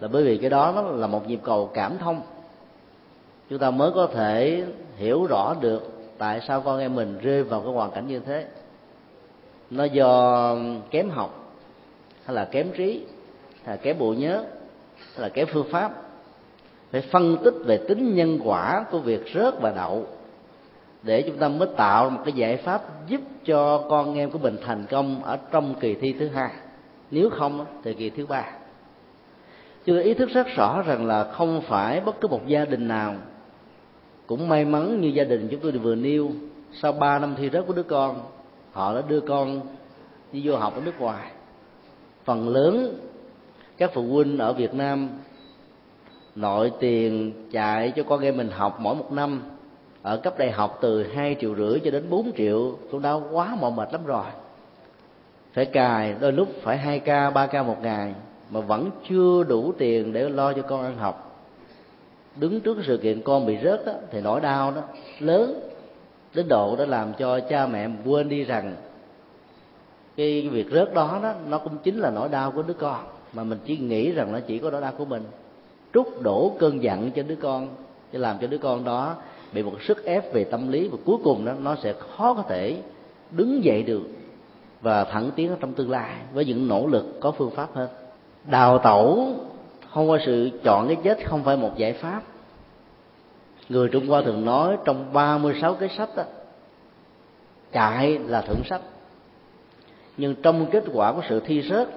[0.00, 2.22] Là bởi vì cái đó nó là một nhịp cầu cảm thông
[3.50, 4.64] chúng ta mới có thể
[4.96, 8.46] hiểu rõ được tại sao con em mình rơi vào cái hoàn cảnh như thế.
[9.70, 10.56] Nó do
[10.90, 11.52] kém học,
[12.24, 13.04] hay là kém trí,
[13.64, 14.44] hay là kém bộ nhớ,
[14.96, 15.92] hay là kém phương pháp.
[16.92, 20.06] Phải phân tích về tính nhân quả của việc rớt và đậu
[21.02, 24.56] để chúng ta mới tạo một cái giải pháp giúp cho con em của mình
[24.66, 26.50] thành công ở trong kỳ thi thứ hai.
[27.10, 28.44] Nếu không, thì kỳ thứ ba.
[29.84, 32.88] Chúng ta ý thức rất rõ rằng là không phải bất cứ một gia đình
[32.88, 33.14] nào
[34.26, 36.30] cũng may mắn như gia đình chúng tôi vừa nêu,
[36.72, 38.20] sau ba năm thi rớt của đứa con,
[38.72, 39.60] họ đã đưa con
[40.32, 41.30] đi du học ở nước ngoài.
[42.24, 42.98] Phần lớn
[43.76, 45.08] các phụ huynh ở việt nam
[46.34, 49.42] nội tiền chạy cho con em mình học mỗi một năm.
[50.02, 53.56] Ở cấp đại học từ hai triệu rưỡi cho đến 4 triệu, cũng đã quá
[53.60, 54.24] mỏi mệt lắm rồi.
[55.52, 58.14] Phải cài, đôi lúc phải hai ca, ba ca một ngày,
[58.50, 61.25] mà vẫn chưa đủ tiền để lo cho con ăn học
[62.36, 64.82] đứng trước sự kiện con bị rớt đó, thì nỗi đau đó
[65.18, 65.60] lớn
[66.34, 68.74] đến độ đã làm cho cha mẹ quên đi rằng
[70.16, 73.04] cái việc rớt đó đó nó cũng chính là nỗi đau của đứa con.
[73.32, 75.22] Mà mình chỉ nghĩ rằng nó chỉ có nỗi đau của mình.
[75.94, 77.68] Trút đổ cơn giận cho đứa con
[78.12, 79.14] để làm cho đứa con đó
[79.52, 80.88] bị một sức ép về tâm lý.
[80.88, 82.76] Và cuối cùng đó nó sẽ khó có thể
[83.30, 84.02] đứng dậy được
[84.80, 87.88] và thẳng tiến trong tương lai với những nỗ lực có phương pháp hơn
[88.50, 89.34] đào tẩu
[89.96, 92.22] thông qua sự chọn cái chết không phải một giải pháp.
[93.68, 96.22] Người trung hoa thường nói trong 36 cái sách đó
[97.72, 98.80] chạy là thưởng sách.
[100.16, 101.88] Nhưng trong kết quả của sự thi rớt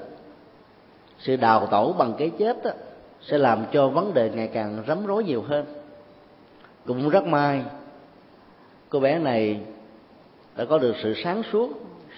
[1.20, 2.72] sự đào tẩu bằng cái chết đó,
[3.22, 5.66] sẽ làm cho vấn đề ngày càng rắm rối nhiều hơn.
[6.86, 7.62] Cũng rất may
[8.90, 9.60] cô bé này
[10.58, 11.70] đã có được sự sáng suốt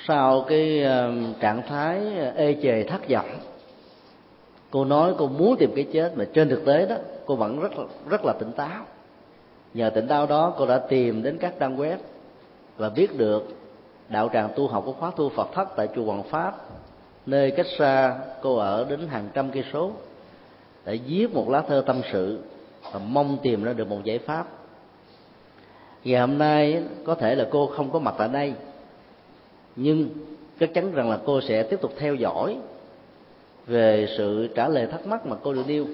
[0.07, 3.50] sau cái ờ, trạng thái ờ, ê chề thất vọng
[4.71, 7.71] cô nói cô muốn tìm cái chết, mà trên thực tế đó, cô vẫn rất
[8.09, 8.85] rất là tỉnh táo.
[9.73, 11.97] Nhờ tỉnh táo đó, cô đã tìm đến các trang web
[12.77, 13.47] và biết được
[14.09, 16.55] đạo tràng tu học của khóa tu Phật thất tại chùa Hoàng Pháp,
[17.25, 19.91] nơi cách xa cô ở đến hàng trăm cây số,
[20.85, 22.39] để viết một lá thơ tâm sự
[22.91, 24.45] và mong tìm ra được một giải pháp.
[26.03, 28.53] Ngày hôm nay, có thể là cô không có mặt tại đây,
[29.75, 30.09] nhưng
[30.59, 32.57] chắc chắn rằng là cô sẽ tiếp tục theo dõi
[33.67, 35.85] về sự trả lời thắc mắc mà cô được nêu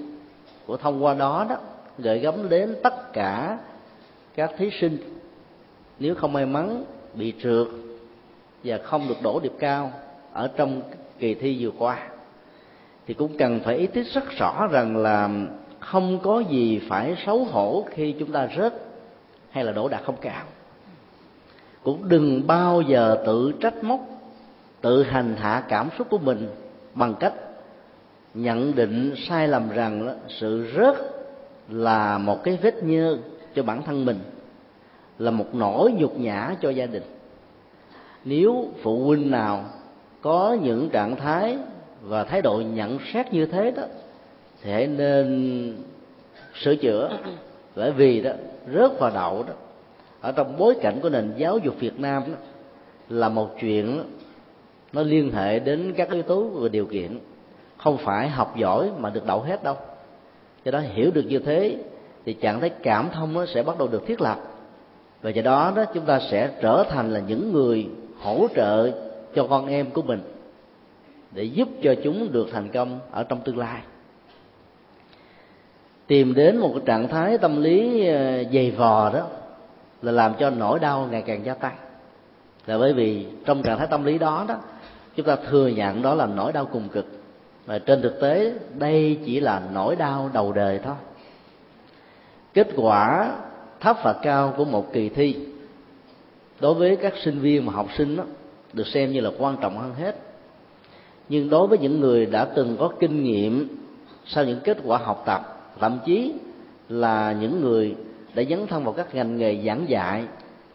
[0.66, 1.56] của thông qua đó đó
[1.98, 3.58] gửi gắm đến tất cả
[4.34, 4.98] các thí sinh.
[5.98, 7.66] Nếu không may mắn, bị trượt
[8.64, 9.92] và không được đổ điểm cao
[10.32, 10.82] ở trong
[11.18, 12.08] kỳ thi vừa qua,
[13.06, 15.30] thì cũng cần phải ý thức rất rõ rằng là
[15.78, 18.74] không có gì phải xấu hổ khi chúng ta rớt
[19.50, 20.44] hay là đổ đạt không cao.
[21.82, 24.00] Cũng đừng bao giờ tự trách móc,
[24.80, 26.48] tự hành hạ cảm xúc của mình
[26.94, 27.32] bằng cách
[28.38, 30.96] nhận định sai lầm rằng đó, sự rớt
[31.68, 33.18] là một cái vết nhơ
[33.54, 34.18] cho bản thân mình
[35.18, 37.02] là một nỗi nhục nhã cho gia đình.
[38.24, 39.64] Nếu phụ huynh nào
[40.20, 41.58] có những trạng thái
[42.02, 43.82] và thái độ nhận xét như thế đó
[44.62, 45.76] thì hãy nên
[46.62, 47.18] sửa chữa.
[47.76, 48.30] Bởi vì đó
[48.74, 49.54] rớt vào đậu đó
[50.20, 52.38] ở trong bối cảnh của nền giáo dục Việt Nam đó,
[53.08, 54.04] là một chuyện
[54.92, 57.18] nó liên hệ đến các yếu tố và điều kiện
[57.78, 59.76] không phải học giỏi mà được đậu hết đâu.
[60.64, 61.76] Do đó hiểu được như thế
[62.24, 64.38] thì trạng thái cảm thông nó sẽ bắt đầu được thiết lập.
[65.22, 67.88] Và do đó đó, chúng ta sẽ trở thành là những người
[68.20, 68.90] hỗ trợ
[69.34, 70.20] cho con em của mình
[71.32, 73.80] để giúp cho chúng được thành công ở trong tương lai.
[76.06, 79.26] Tìm đến một trạng thái tâm lý ờ, dày vò đó
[80.02, 81.76] là làm cho nỗi đau ngày càng gia tăng.
[82.66, 84.54] Là bởi vì trong trạng thái tâm lý đó đó,
[85.16, 87.06] chúng ta thừa nhận đó là nỗi đau cùng cực
[87.68, 90.94] mà trên thực tế đây chỉ là nỗi đau đầu đời thôi.
[92.54, 93.32] Kết quả
[93.80, 95.36] thấp và cao của một kỳ thi
[96.60, 98.24] đối với các sinh viên và học sinh đó,
[98.72, 100.16] được xem như là quan trọng hơn hết.
[101.28, 103.68] Nhưng đối với những người đã từng có kinh nghiệm
[104.26, 106.32] sau những kết quả học tập thậm chí
[106.88, 107.94] là những người
[108.34, 110.24] đã dấn thân vào các ngành nghề giảng dạy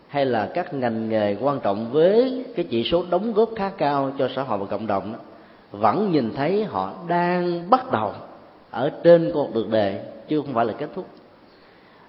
[0.08, 4.12] hay là các ngành nghề quan trọng với cái chỉ số đóng góp khá cao
[4.18, 5.20] cho xã hội và cộng đồng đó,
[5.74, 8.12] vẫn nhìn thấy họ đang bắt đầu
[8.72, 11.06] ở trên con đường đề, chứ không phải là kết thúc.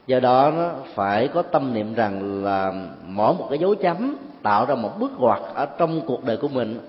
[0.07, 2.72] Do đó nó phải có tâm niệm rằng là
[3.07, 6.48] mỗi một cái dấu chấm tạo ra một bước ngoặt ở trong cuộc đời của
[6.48, 6.81] mình,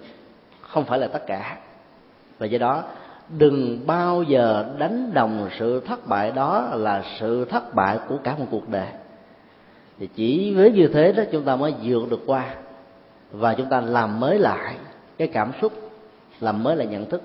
[0.61, 1.57] không phải là tất cả.
[2.39, 2.83] Và do đó,
[3.37, 8.35] đừng bao giờ đánh đồng sự thất bại đó là sự thất bại của cả
[8.39, 8.87] một cuộc đời.
[9.99, 12.55] Thì chỉ với như thế đó chúng ta mới vượt được qua,
[13.31, 14.75] và chúng ta làm mới lại
[15.17, 15.73] cái cảm xúc
[16.39, 17.21] làm mới lại nhận thức.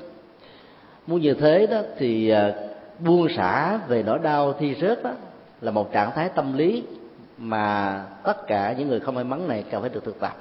[1.06, 2.52] Muốn như thế đó thì à,
[2.98, 5.10] buông xả về nỗi đau thi rớt đó
[5.60, 6.82] là một trạng thái tâm lý
[7.38, 10.36] mà tất cả những người không may mắn này cần phải được thực tập.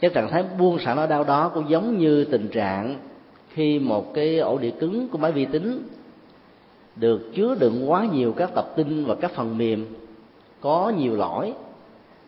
[0.00, 2.96] Cái trạng thái buông xả nỗi đau đó cũng giống như tình trạng
[3.48, 5.82] khi một cái ổ đĩa cứng của máy vi tính
[6.96, 9.86] được chứa đựng quá nhiều các tập tin và các phần mềm,
[10.60, 11.52] có nhiều lỗi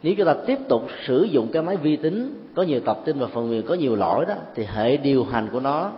[0.05, 3.19] nếu chúng ta tiếp tục sử dụng cái máy vi tính, có nhiều tập tin
[3.19, 5.93] và phần mềm, có nhiều lỗi đó, thì hệ điều hành của nó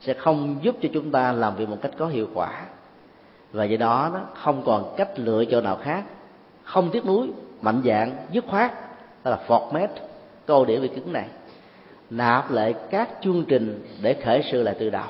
[0.00, 2.64] sẽ không giúp cho chúng ta làm việc một cách có hiệu quả.
[3.52, 6.04] Và do đó nó không còn cách lựa chọn nào khác.
[6.62, 7.28] Không tiếc nuối,
[7.62, 8.72] mạnh dạng dứt khoát,
[9.24, 9.88] đó là format
[10.46, 11.26] câu để về cứng này.
[12.10, 15.08] Nạp lại các chương trình để khởi sự lại từ đầu.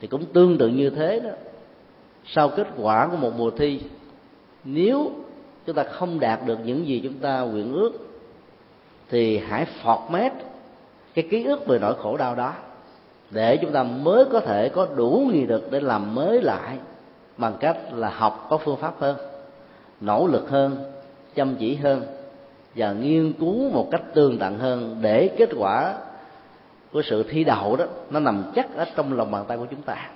[0.00, 1.30] Thì cũng tương tự như thế đó.
[2.26, 3.80] Sau kết quả của một mùa thi,
[4.64, 5.12] nếu
[5.70, 7.92] chúng ta không đạt được những gì chúng ta nguyện ước,
[9.10, 10.30] thì hãy format
[11.14, 12.54] cái ký ức về nỗi khổ đau đó
[13.30, 16.78] để chúng ta mới có thể có đủ nghị lực để làm mới lại
[17.36, 19.16] bằng cách là học có phương pháp hơn,
[20.00, 20.92] nỗ lực hơn,
[21.34, 22.02] chăm chỉ hơn
[22.74, 25.94] và nghiên cứu một cách tương tận hơn để kết quả
[26.92, 29.82] của sự thi đậu đó nó nằm chắc ở trong lòng bàn tay của chúng
[29.82, 30.10] ta.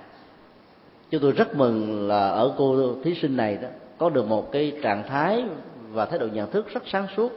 [1.09, 4.73] Chúng tôi rất mừng là ở cô thí sinh này đó có được một cái
[4.81, 5.43] trạng thái
[5.91, 7.31] và thái độ nhận thức rất sáng suốt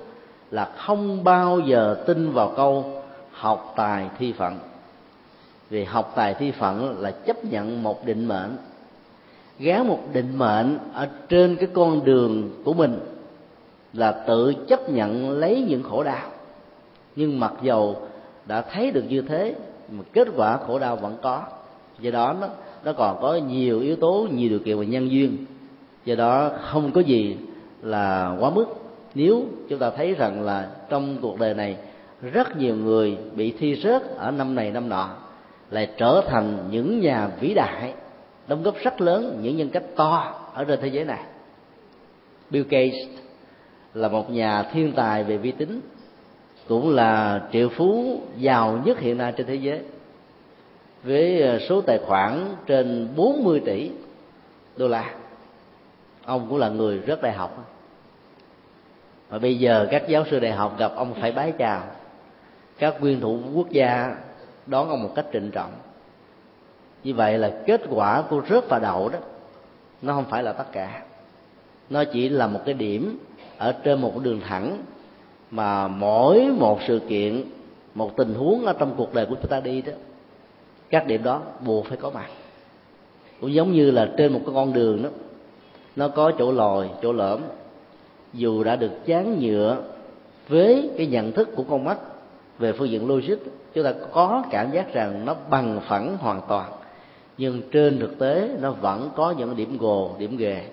[0.51, 4.59] là không bao giờ tin vào câu học tài thi phận.
[5.71, 8.57] Vì học tài thi phận là chấp nhận một định mệnh
[9.59, 13.01] gán một định mệnh ở trên cái con đường của mình
[13.92, 16.31] là tự chấp nhận lấy những khổ đau.
[17.16, 17.97] Nhưng mặc dầu
[18.47, 19.55] đã thấy được như thế,
[19.92, 21.42] mà kết quả khổ đau vẫn có.
[22.01, 22.49] Do đó nó
[22.85, 25.37] nó còn có nhiều yếu tố, nhiều điều kiện và nhân duyên
[26.09, 27.37] do đó không có gì
[27.83, 28.66] là quá mức.
[29.14, 31.77] Nếu chúng ta thấy rằng là trong cuộc đời này
[32.23, 35.11] rất nhiều người bị thi rớt ở năm này năm nọ,
[35.71, 37.94] lại trở thành những nhà vĩ đại,
[38.47, 41.25] đóng góp rất lớn những nhân cách to ở trên thế giới này.
[42.51, 43.09] Bill Gates
[43.94, 45.81] là một nhà thiên tài về vi tính,
[46.68, 49.81] cũng là triệu phú giàu nhất hiện nay trên thế giới.
[51.03, 53.90] Với ờ, số tài khoản trên 40 tỷ
[54.77, 55.14] đô la
[56.29, 57.75] ông cũng là người rất đại học.
[59.29, 61.83] Và bây giờ các giáo sư đại học gặp ông phải bái chào.
[62.79, 64.17] Các nguyên thủ quốc gia
[64.67, 65.71] đón ông một cách trịnh trọng.
[67.05, 69.19] Như vậy là kết quả của rớt và đậu đó,
[70.03, 71.03] nó không phải là tất cả.
[71.91, 73.19] Nó chỉ là một cái điểm
[73.59, 74.79] ở trên một đường thẳng
[75.51, 77.45] mà mỗi một sự kiện,
[77.95, 79.93] một tình huống ở trong cuộc đời của chúng ta đi đó,
[80.91, 82.29] các điểm đó buộc phải có mặt.
[83.41, 85.09] Cũng giống như là trên một cái con đường đó
[85.96, 87.40] nó có chỗ lồi chỗ lõm.
[88.33, 89.83] Dù đã được dán nhựa
[90.48, 91.98] với cái nhận thức của con mắt
[92.59, 93.37] về phương diện logic,
[93.74, 96.72] chúng ta có cảm giác rằng nó bằng phẳng hoàn toàn.
[97.38, 100.64] Nhưng trên thực tế, nó vẫn có những điểm gồ, điểm ghề.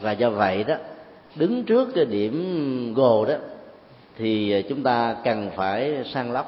[0.00, 0.74] Và do vậy đó,
[1.36, 3.34] đứng trước cái điểm gồ đó,
[4.16, 6.46] thì chúng ta cần phải sang lấp,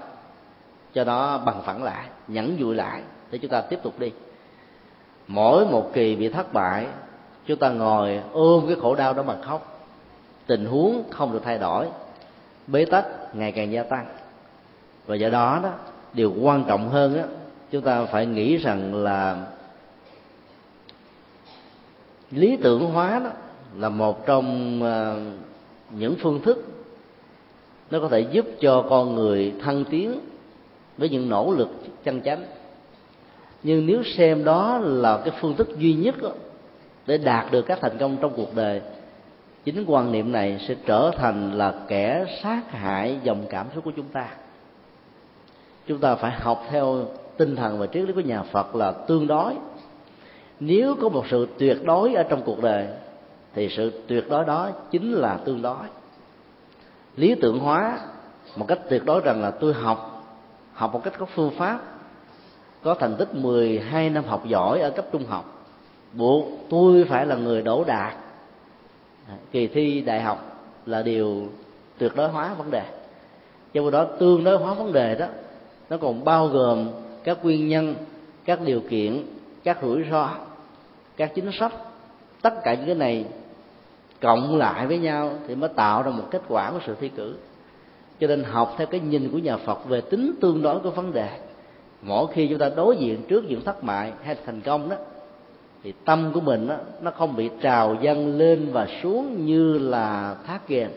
[0.94, 4.11] cho nó bằng phẳng lại, nhẫn dụi lại, để chúng ta tiếp tục đi.
[5.26, 6.87] Mỗi một kỳ bị thất bại
[7.46, 9.87] chúng ta ngồi ôm cái khổ đau đó mà khóc.
[10.46, 11.87] Tình huống không được thay đổi.
[12.66, 14.07] Bế tắc ngày càng gia tăng.
[15.07, 15.70] Và do đó đó
[16.12, 17.24] điều quan trọng hơn á
[17.70, 19.46] chúng ta phải nghĩ rằng là
[22.31, 23.31] lý tưởng hóa đó
[23.76, 25.14] là một trong à,
[25.90, 26.64] những phương thức
[27.90, 30.20] nó có thể giúp cho con người thăng tiến
[30.98, 31.68] với những nỗ lực
[32.05, 32.44] chân chánh
[33.62, 36.31] nhưng nếu xem đó là cái phương thức duy nhất đó,
[37.06, 38.80] để đạt được các thành công trong cuộc đời.
[39.64, 43.92] Chính quan niệm này sẽ trở thành là kẻ sát hại dòng cảm xúc của
[43.96, 44.28] chúng ta.
[45.86, 47.04] Chúng ta phải học theo
[47.36, 49.54] tinh thần và triết lý của nhà phật là tương đối.
[50.60, 52.86] Nếu có một sự tuyệt đối ở trong cuộc đời,
[53.54, 55.86] thì sự tuyệt đối đó chính là tương đối.
[57.16, 57.98] Lý tưởng hóa
[58.56, 60.10] một cách tuyệt đối rằng là tôi học
[60.72, 61.80] học một cách có phương pháp,
[62.82, 65.60] có thành tích 12 năm học giỏi ở cấp trung học
[66.12, 68.14] buộc tôi phải là người đỗ đạt
[69.53, 71.46] kỳ thi đại học là điều
[71.99, 72.83] tuyệt đối hóa vấn đề.
[73.73, 75.27] Do đó, tương đối hóa vấn đề đó,
[75.90, 76.88] nó còn bao gồm
[77.25, 77.94] các nguyên nhân,
[78.44, 79.25] các điều kiện,
[79.64, 80.31] các rủi ro,
[81.16, 81.73] các chính sách.
[82.42, 83.25] Tất cả những cái này
[84.20, 87.37] cộng lại với nhau thì mới tạo ra một kết quả của sự thi cử.
[88.20, 91.12] Cho nên học theo cái nhìn của nhà phật về tính tương đối của vấn
[91.12, 91.29] đề,
[92.03, 94.96] mỗi khi chúng ta đối diện trước những thất bại hay thành công đó
[95.82, 100.36] thì tâm của mình đó, nó không bị trào dâng lên và xuống như là
[100.46, 100.90] thác ghen.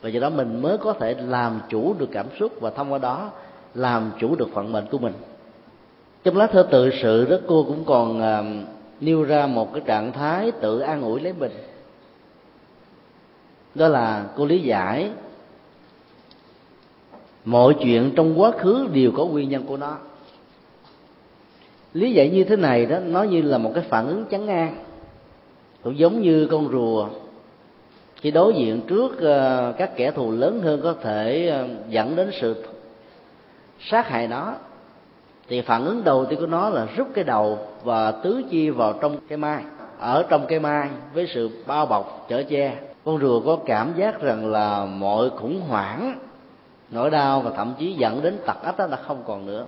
[0.00, 2.98] Và do đó mình mới có thể làm chủ được cảm xúc và thông qua
[2.98, 3.30] đó
[3.74, 5.12] làm chủ được phận mệnh của mình.
[6.24, 8.68] Trong lá thơ tự sự đó cô cũng còn uh,
[9.00, 11.52] nêu ra một cái trạng thái tự an ủi lấy mình.
[13.74, 15.10] Đó là cô lý giải
[17.44, 19.96] mọi chuyện trong quá khứ đều có nguyên nhân của nó
[21.92, 24.76] lý giải như thế này đó, nó như là một cái phản ứng chấn an
[25.82, 27.08] cũng giống như con rùa.
[28.16, 32.30] Khi đối diện trước ờ, các kẻ thù lớn hơn có thể ờ, dẫn đến
[32.40, 32.64] sự
[33.80, 34.54] sát hại nó,
[35.48, 38.92] thì phản ứng đầu tiên của nó là rút cái đầu và tứ chi vào
[38.92, 39.62] trong cái mai,
[39.98, 42.76] ở trong cái mai với sự bao bọc, chở che.
[43.04, 46.18] Con rùa có cảm giác rằng là mọi khủng hoảng,
[46.90, 49.66] nỗi đau và thậm chí dẫn đến tật ách đó là không còn nữa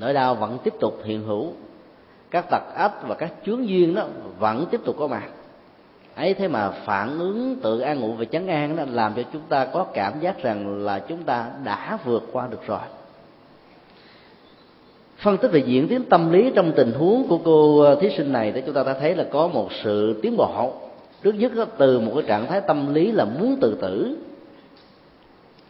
[0.00, 1.52] nỗi đau vẫn tiếp tục hiện hữu.
[2.30, 4.06] Các tật ách và các chướng duyên đó
[4.38, 5.28] vẫn tiếp tục có mặt.
[6.14, 9.42] Ấy thế mà phản ứng tự an ngụ và chấn an đó làm cho chúng
[9.48, 12.80] ta có cảm giác rằng là chúng ta đã vượt qua được rồi.
[15.16, 18.32] Phân tích về diễn tiến tâm lý trong tình huống của cô ờ, thí sinh
[18.32, 20.72] này để chúng ta đã thấy là có một sự tiến bộ.
[21.22, 24.16] Trước nhất đó, từ một cái trạng thái tâm lý là muốn tự tử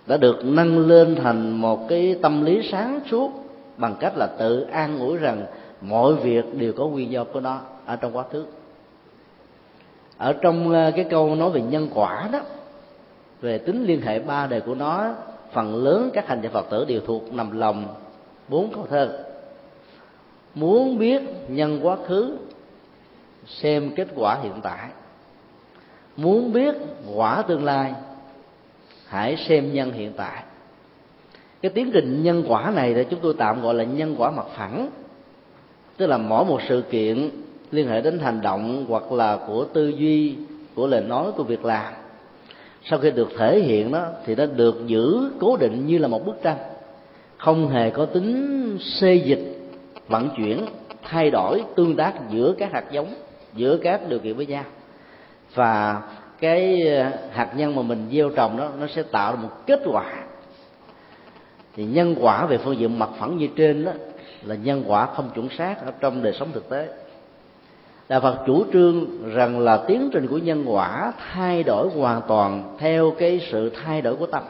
[0.07, 3.40] đã được nâng lên thành một cái tâm lý sáng suốt
[3.81, 5.47] bằng cách là tự an ủi rằng
[5.81, 8.47] mọi việc đều có nguyên do của nó ở trong quá khứ.
[10.19, 12.41] Ở trong ờ, cái câu nói về nhân quả đó,
[13.41, 15.15] về tính liên hệ ba đời của nó,
[15.53, 17.95] phần lớn các hành giả phật tử đều thuộc nằm lòng
[18.49, 19.25] bốn câu thơ.
[20.55, 22.37] Muốn biết nhân quá khứ,
[23.47, 24.89] xem kết quả hiện tại.
[26.17, 26.75] Muốn biết
[27.15, 27.95] quả tương lai,
[29.07, 30.43] hãy xem nhân hiện tại
[31.63, 34.47] cái tiến trình nhân quả này thì chúng tôi tạm gọi là nhân quả mặt
[34.57, 34.89] phẳng.
[35.97, 37.31] Tức là mỗi một sự kiện
[37.71, 40.37] liên hệ đến hành động hoặc là của tư duy,
[40.75, 41.93] của lời nói, của việc làm,
[42.85, 46.27] sau khi được thể hiện đó thì nó được giữ cố định như là một
[46.27, 46.57] bức tranh.
[47.37, 49.59] Không hề có tính xê dịch,
[50.09, 50.67] vận chuyển,
[51.03, 53.15] thay đổi, tương tác giữa các hạt giống,
[53.55, 54.65] giữa các điều kiện với nhau.
[55.55, 56.03] Và
[56.41, 56.83] cái
[57.33, 60.13] hạt nhân mà mình gieo trồng đó, nó sẽ tạo ra một kết quả
[61.81, 63.93] thì nhân quả về phương diện mặt phẳng như trên đó
[64.43, 66.89] là nhân quả không chuẩn xác ở trong đời sống thực tế.
[68.09, 72.77] Đạo phật chủ trương rằng là tiến trình của nhân quả thay đổi hoàn toàn
[72.79, 74.43] theo cái sự thay đổi của tâm.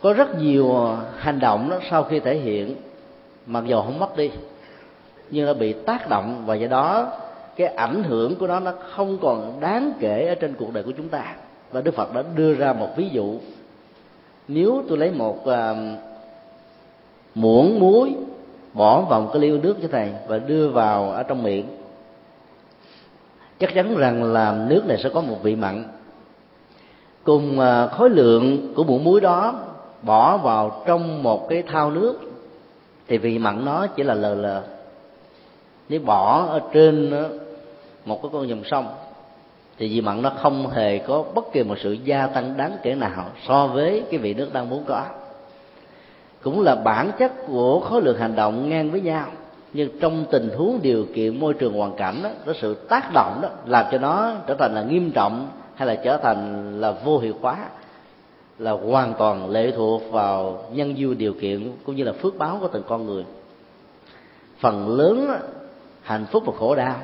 [0.00, 2.76] Có rất nhiều hành động đó sau khi thể hiện,
[3.46, 4.30] mặc dù không mất đi,
[5.30, 7.12] nhưng nó bị tác động và do đó
[7.56, 10.92] cái ảnh hưởng của nó nó không còn đáng kể ở trên cuộc đời của
[10.96, 11.34] chúng ta.
[11.72, 13.38] Và đức phật đã đưa ra một ví dụ
[14.48, 15.76] nếu tôi lấy một uh,
[17.34, 18.14] muỗng muối
[18.72, 21.66] bỏ vào một cái ly nước như này và đưa vào ở trong miệng
[23.60, 25.84] chắc chắn rằng là nước này sẽ có một vị mặn.
[27.24, 29.54] Cùng uh, khối lượng của muỗng muối đó
[30.02, 32.18] bỏ vào trong một cái thao nước
[33.08, 34.62] thì vị mặn nó chỉ là lờ lờ.
[35.88, 37.24] Nếu bỏ ở trên à,
[38.04, 38.86] một cái con dòng sông
[39.78, 42.94] thì vị mặn nó không hề có bất kỳ một sự gia tăng đáng kể
[42.94, 45.04] nào so với cái vị nước đang muốn có.
[46.42, 49.26] Cũng là bản chất của khối lượng hành động ngang với nhau
[49.72, 53.38] nhưng trong tình huống điều kiện môi trường hoàn cảnh đó, có sự tác động
[53.42, 57.18] đó làm cho nó trở thành là nghiêm trọng hay là trở thành là vô
[57.18, 57.56] hiệu hóa
[58.58, 62.58] là hoàn toàn lệ thuộc vào nhân duyên điều kiện cũng như là phước báo
[62.60, 63.24] của từng con người.
[64.60, 65.30] Phần lớn
[66.02, 66.96] hạnh phúc và khổ đau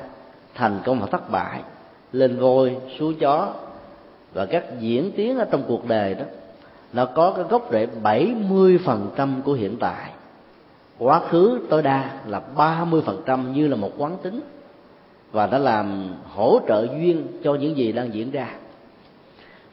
[0.55, 1.61] thành công và thất bại
[2.15, 3.55] lên voi xuống chó.
[4.33, 6.25] Và các diễn tiến ở trong cuộc đời đó,
[6.93, 10.11] nó có cái gốc rễ 70% của hiện tại.
[10.99, 14.41] Quá khứ tối đa là 30% như là một quán tính.
[15.33, 18.49] Và nó làm hỗ trợ duyên cho những gì đang diễn ra.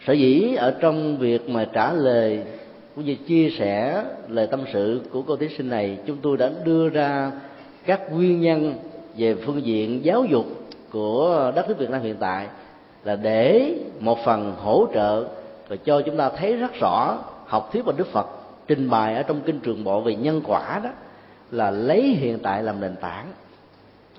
[0.05, 2.43] Sở dĩ ở trong việc mà trả lời,
[2.95, 6.51] cũng như chia sẻ lời tâm sự của cô thí sinh này, chúng tôi đã
[6.63, 7.31] đưa ra
[7.85, 8.73] các nguyên nhân
[9.17, 10.60] về phương diện giáo dục
[10.91, 12.47] của đất nước Việt Nam hiện tại
[13.03, 15.25] là để một phần hỗ trợ
[15.67, 18.27] và cho chúng ta thấy rất rõ học thuyết của Đức Phật
[18.67, 20.89] trình bày ở trong kinh trường bộ về nhân quả đó
[21.51, 23.25] là lấy hiện tại làm nền tảng.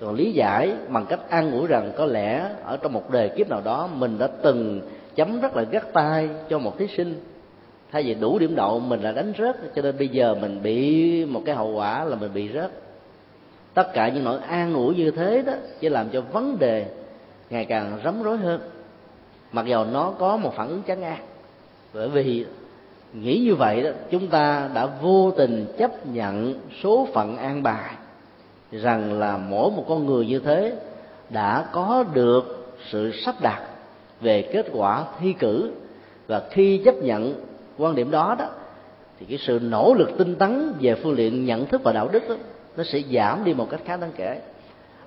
[0.01, 3.49] Còn lý giải bằng cách an ủi rằng có lẽ ở trong một đề kiếp
[3.49, 4.81] nào đó mình đã từng
[5.15, 7.23] chấm rất là gắt tay cho một thí sinh.
[7.91, 11.25] Thay vì đủ điểm đậu, mình là đánh rớt, cho nên bây giờ mình bị
[11.25, 12.71] một cái hậu quả là mình bị rớt
[13.73, 16.85] tất cả những nỗi an ủi như thế đó chỉ làm cho vấn đề
[17.49, 18.61] ngày càng rắm rối hơn.
[19.51, 21.21] Mặc dầu nó có một phản ứng chán ngang
[21.93, 22.45] bởi vì
[23.13, 27.95] nghĩ như vậy đó chúng ta đã vô tình chấp nhận số phận an bài
[28.71, 30.73] rằng là mỗi một con người như thế
[31.29, 33.61] đã có được sự sắp đặt
[34.21, 35.71] về kết quả thi cử.
[36.27, 37.33] Và khi chấp nhận
[37.77, 38.45] quan điểm đó đó
[39.19, 42.29] thì cái sự nỗ lực tinh tấn về phương diện nhận thức và đạo đức
[42.29, 42.35] đó,
[42.77, 44.39] nó sẽ giảm đi một cách khá đáng kể.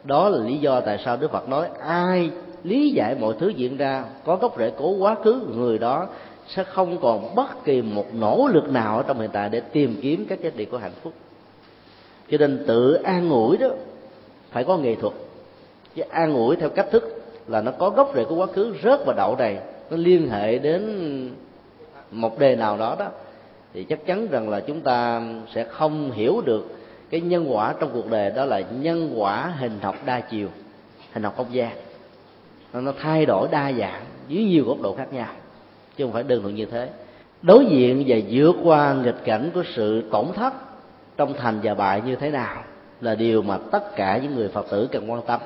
[0.04, 2.30] Đó là lý do tại sao đức phật nói, ai
[2.62, 6.08] lý giải mọi thứ diễn ra, có gốc rễ cố quá khứ, người đó
[6.48, 9.98] sẽ không còn bất kỳ một nỗ lực nào ở trong hiện tại để tìm
[10.02, 11.12] kiếm các giá trị của hạnh phúc.
[12.30, 13.68] Cho nên tự an ủi đó
[14.50, 15.12] phải có nghệ thuật.
[15.94, 19.06] Chứ an ủi theo cách thức là nó có gốc rễ của quá khứ, rớt
[19.06, 19.58] vào đậu này,
[19.90, 21.30] nó liên hệ đến
[22.10, 23.08] một đề nào đó đó,
[23.74, 25.22] thì chắc chắn rằng là chúng ta
[25.54, 26.66] sẽ không hiểu được
[27.10, 30.48] cái nhân quả trong cuộc đời đó là nhân quả hình học đa chiều,
[31.12, 31.76] hình học không gian.
[32.72, 35.28] Nó thay đổi đa dạng dưới nhiều góc độ khác nhau,
[35.96, 36.88] chứ không phải đơn thuần như thế.
[37.42, 40.52] Đối diện và vượt qua nghịch cảnh của sự tổn thất
[41.16, 42.62] trong thành và bại như thế nào
[43.00, 45.40] là điều mà tất cả những người phật tử cần quan tâm.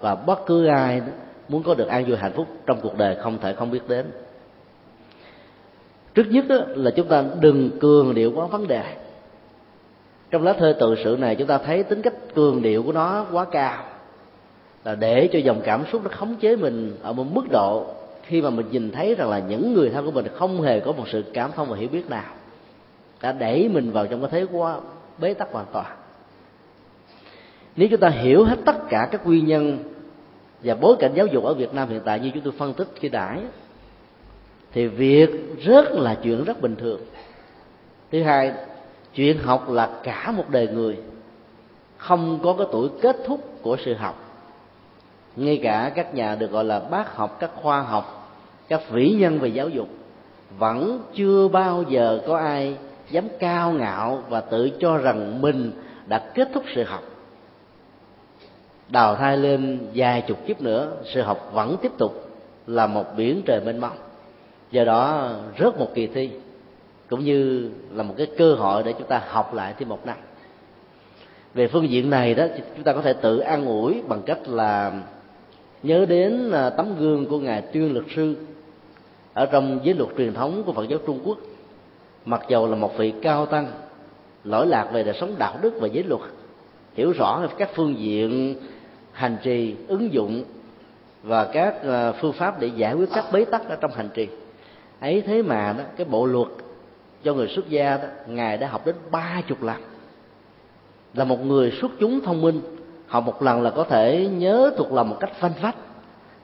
[0.00, 1.02] Và bất cứ ai
[1.48, 4.06] muốn có được an vui hạnh phúc trong cuộc đời không thể không biết đến.
[6.14, 8.84] Trước nhất là chúng ta đừng cường điệu quá vấn đề
[10.34, 13.26] trong lá thơ tự sự này chúng ta thấy tính cách cường điệu của nó
[13.32, 13.84] quá cao.
[14.84, 17.86] Là để cho dòng cảm xúc nó khống chế mình ở một mức độ
[18.22, 20.92] khi mà mình nhìn thấy rằng là những người thân của mình không hề có
[20.92, 22.34] một sự cảm thông và hiểu biết nào
[23.22, 24.76] đã đẩy mình vào trong cái thế quá
[25.18, 25.96] bế tắc hoàn toàn.
[27.76, 29.78] Nếu chúng ta hiểu hết tất cả các nguyên nhân
[30.62, 32.88] và bối cảnh giáo dục ở Việt Nam hiện tại như chúng tôi phân tích
[32.94, 33.40] khi đãi
[34.72, 35.30] thì việc
[35.64, 37.00] rất là chuyện rất bình thường.
[38.12, 38.52] Thứ hai
[39.14, 40.98] chuyện học là cả một đời người.
[41.96, 44.24] Không có cái tuổi kết thúc của sự học.
[45.36, 48.36] Ngay cả các nhà được gọi là bác học, các khoa học,
[48.68, 49.88] các vĩ nhân về giáo dục,
[50.58, 52.76] vẫn chưa bao giờ có ai
[53.10, 55.72] dám cao ngạo và tự cho rằng mình
[56.06, 57.02] đã kết thúc sự học.
[58.88, 62.30] Đào thai lên vài chục kiếp nữa, sự học vẫn tiếp tục
[62.66, 63.96] là một biển trời mênh mông.
[64.70, 66.30] Do đó, rớt một kỳ thi
[67.10, 70.16] cũng như là một cái cơ hội để chúng ta học lại thêm một năm.
[71.54, 72.46] Về phương diện này đó
[72.76, 74.92] chúng ta có thể tự an ủi bằng cách là
[75.82, 78.36] nhớ đến à, tấm gương của ngài tuyên luật sư
[79.34, 81.38] ở trong giới luật truyền thống của Phật giáo Trung Quốc.
[82.24, 83.66] Mặc dầu là một vị cao tăng,
[84.44, 86.20] lỗi lạc về đời sống đạo đức và giới luật,
[86.94, 88.56] hiểu rõ các phương diện
[89.12, 90.44] hành trì, ứng dụng
[91.22, 94.28] và các à, phương pháp để giải quyết các bế tắc ở trong hành trì.
[95.00, 96.48] Ấy thế mà đó, cái bộ luật
[97.24, 99.76] cho người xuất gia đó ngài đã học đến ba chục lần.
[101.14, 102.60] Là một người xuất chúng thông minh
[103.06, 105.76] học một lần là có thể nhớ thuộc lòng một cách phanh phách.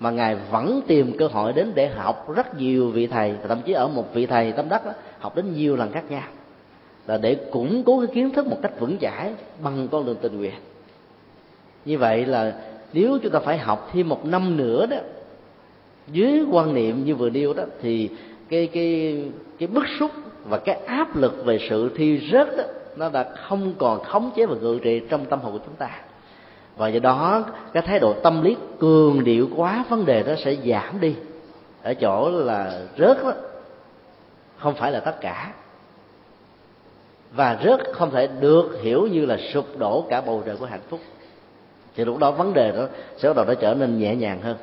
[0.00, 3.72] Mà ngài vẫn tìm cơ hội đến để học rất nhiều vị thầy thậm chí
[3.72, 6.28] ở một vị thầy tâm đắc đó, học đến nhiều lần khác nhau.
[7.06, 10.38] Là để củng cố cái kiến thức một cách vững chãi bằng con đường tình
[10.38, 10.54] nguyện.
[11.84, 12.52] Như vậy là
[12.92, 14.96] nếu chúng ta phải học thêm một năm nữa đó
[16.08, 18.10] dưới quan niệm như vừa nêu đó thì
[18.48, 19.18] cái cái
[19.58, 20.10] cái bức xúc
[20.44, 22.64] và cái áp lực về sự thi rớt đó
[22.96, 25.90] nó đã không còn khống chế và ngự trị trong tâm hồn của chúng ta.
[26.76, 30.56] Và do đó, cái thái độ tâm lý cường điệu quá, vấn đề đó sẽ
[30.66, 31.14] giảm đi.
[31.82, 33.32] Ở chỗ là rớt đó
[34.58, 35.52] không phải là tất cả.
[37.32, 40.80] Và rớt không thể được hiểu như là sụp đổ cả bầu trời của hạnh
[40.88, 41.00] phúc.
[41.96, 42.86] Thì lúc đó vấn đề đó
[43.16, 44.56] sẽ bắt đầu nó trở nên nhẹ nhàng hơn.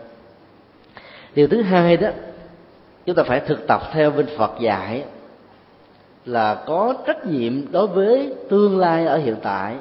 [1.36, 2.10] Điều thứ hai đó,
[3.06, 5.04] chúng ta phải thực tập theo bên phật dạy
[6.28, 9.76] là có trách nhiệm đối với tương lai ở hiện tại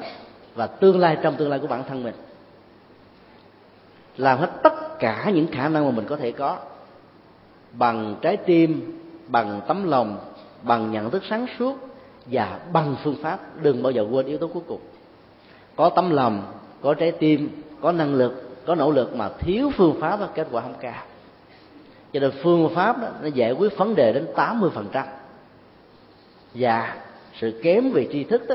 [0.55, 2.15] và tương lai trong tương lai của bản thân mình.
[4.17, 6.59] Làm hết tất cả những khả năng mà mình có thể có
[7.73, 10.19] bằng trái tim bằng tấm lòng
[10.63, 11.77] bằng nhận thức sáng suốt
[12.27, 14.81] và bằng phương pháp đừng bao giờ quên yếu tố cuối cùng.
[15.77, 16.43] Có tấm lòng
[16.83, 20.49] có trái tim có năng lực có nỗ lực mà thiếu phương pháp đó, kết
[20.51, 21.03] quả không cao.
[22.13, 24.71] Cho nên phương pháp đó, nó giải quyết vấn đề đến 80%
[26.59, 26.97] và
[27.41, 28.55] sự kém về tri thức đó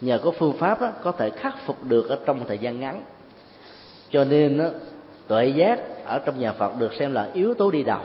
[0.00, 3.02] nhờ có phương pháp đó, có thể khắc phục được ở trong thời gian ngắn.
[4.10, 4.64] Cho nên đó,
[5.26, 8.00] tuệ giác ở trong nhà Phật được xem là yếu tố đi đầu.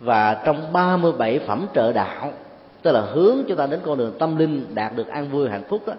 [0.00, 2.32] Và trong 37 phẩm trợ đạo
[2.82, 5.64] tức là hướng chúng ta đến con đường tâm linh đạt được an vui hạnh
[5.68, 5.92] phúc đó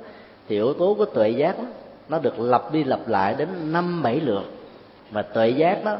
[0.48, 1.64] thì yếu tố của tuệ giác đó,
[2.10, 4.44] nó được lặp đi lặp lại đến năm bảy lượt.
[5.12, 5.98] Và tuệ giác đó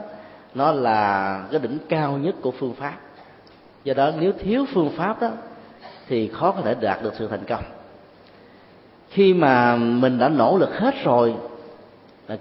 [0.54, 2.98] nó là cái đỉnh cao nhất của phương pháp.
[3.84, 5.30] Do đó nếu thiếu phương pháp đó
[6.08, 7.64] thì khó có thể đạt được sự thành công.
[9.10, 11.34] Khi mà mình đã nỗ lực hết rồi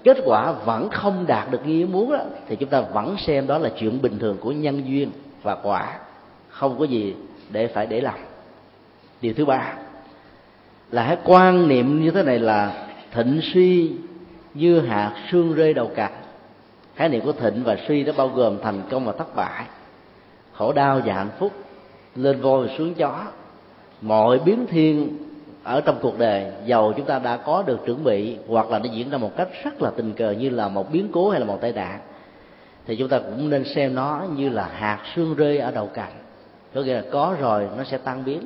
[0.04, 3.46] kết quả vẫn không đạt được như ý muốn đó, thì chúng ta vẫn xem
[3.46, 5.10] đó là chuyện bình thường của nhân duyên
[5.42, 5.98] và quả.
[6.48, 7.14] Không có gì
[7.50, 8.18] để phải để làm
[9.20, 9.74] điều thứ ba
[10.90, 13.92] là hãy quan niệm như thế này là thịnh suy
[14.54, 16.12] như hạt sương rơi đầu cạc.
[16.94, 19.64] khái niệm của thịnh và suy nó bao gồm thành công và thất bại.
[20.52, 21.52] Khổ đau và hạnh phúc
[22.16, 23.24] lên voi và xuống chó
[24.02, 25.18] mọi biến thiên
[25.62, 28.84] ở trong cuộc đời giàu chúng ta đã có được chuẩn bị hoặc là nó
[28.92, 31.46] diễn ra một cách rất là tình cờ như là một biến cố hay là
[31.46, 32.00] một tai nạn
[32.86, 36.12] thì chúng ta cũng nên xem nó như là hạt sương rơi ở đầu cành.
[36.74, 38.42] Có nghĩa là có rồi nó sẽ tan biến.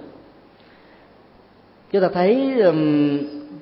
[1.92, 3.18] Chúng ta thấy um,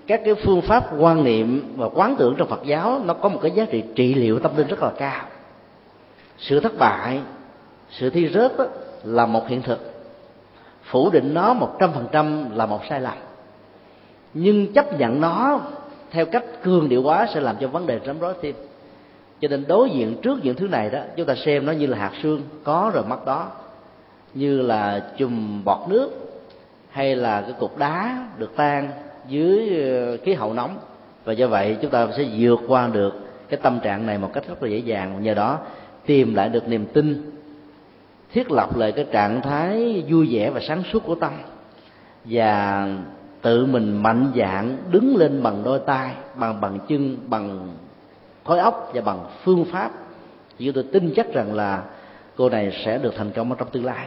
[0.07, 3.38] các cái phương pháp quan niệm và quán tưởng trong Phật giáo nó có một
[3.42, 5.26] cái giá trị trị liệu tâm linh rất là cao.
[6.38, 7.20] Sự thất bại
[7.90, 8.66] sự thi rớt đó,
[9.05, 9.93] là một hiện thực
[10.85, 13.14] phủ định nó một trăm phần trăm là một sai lầm.
[14.35, 15.61] Nhưng chấp nhận nó
[16.11, 18.55] theo cách cường điệu quá sẽ làm cho vấn đề rắm rối thêm.
[19.41, 21.99] Cho nên đối diện trước những thứ này đó, chúng ta xem nó như là
[21.99, 23.51] hạt xương có rồi mất đó.
[24.35, 26.11] Như là chùm bọt nước
[26.91, 28.91] hay là cái cục đá được tan
[29.28, 30.78] dưới ờ, khí hậu nóng.
[31.24, 33.14] Và do vậy chúng ta sẽ vượt qua được
[33.49, 35.22] cái tâm trạng này một cách rất là dễ dàng.
[35.22, 35.59] Nhờ đó
[36.07, 37.34] tìm lại được niềm tin
[38.35, 41.32] thiết lập lại cái trạng thái vui vẻ và sáng suốt của tâm.
[42.24, 42.89] Và
[43.43, 47.68] tự mình mạnh dạn đứng lên bằng đôi tay, bằng bằng chân, bằng
[48.45, 49.91] khối óc và bằng phương pháp.
[50.59, 51.82] Thì tôi tin chắc rằng là
[52.37, 54.07] cô này sẽ được thành công ở trong tương lai.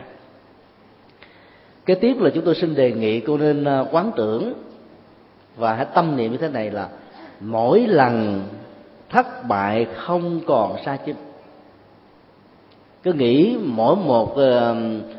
[1.85, 4.53] Kế tiếp là chúng tôi xin đề nghị cô nên à, quán tưởng
[5.55, 6.89] và hãy tâm niệm như thế này là
[7.39, 8.43] mỗi lần
[9.09, 11.15] thất bại không còn xa chính
[13.07, 14.75] cứ nghĩ mỗi một ờ,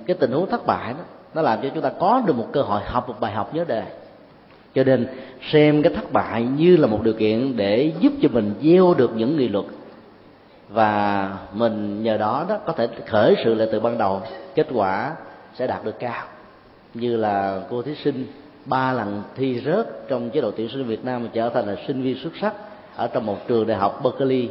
[0.07, 2.63] cái tình huống thất bại đó, nó làm cho chúng ta có được một cơ
[2.63, 3.83] hội học một bài học nhớ đề.
[4.75, 5.07] Cho nên
[5.53, 9.11] xem cái thất bại như là một điều kiện để giúp cho mình gieo được
[9.17, 9.65] những nghị luật
[10.69, 14.21] và mình nhờ đó đó có thể khởi sự lại từ ban đầu,
[14.55, 15.17] kết quả
[15.55, 16.25] sẽ đạt được cao.
[16.95, 18.27] Như là cô thí sinh
[18.65, 22.03] ba lần thi rớt trong chế độ tuyển sinh Việt Nam trở thành là sinh
[22.03, 22.55] viên xuất sắc
[22.97, 24.49] ở trong một trường đại học Berkeley.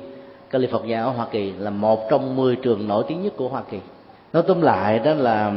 [0.52, 3.80] California ở Hoa Kỳ là một trong 10 trường nổi tiếng nhất của Hoa Kỳ.
[4.34, 5.54] Nói tóm lại đó là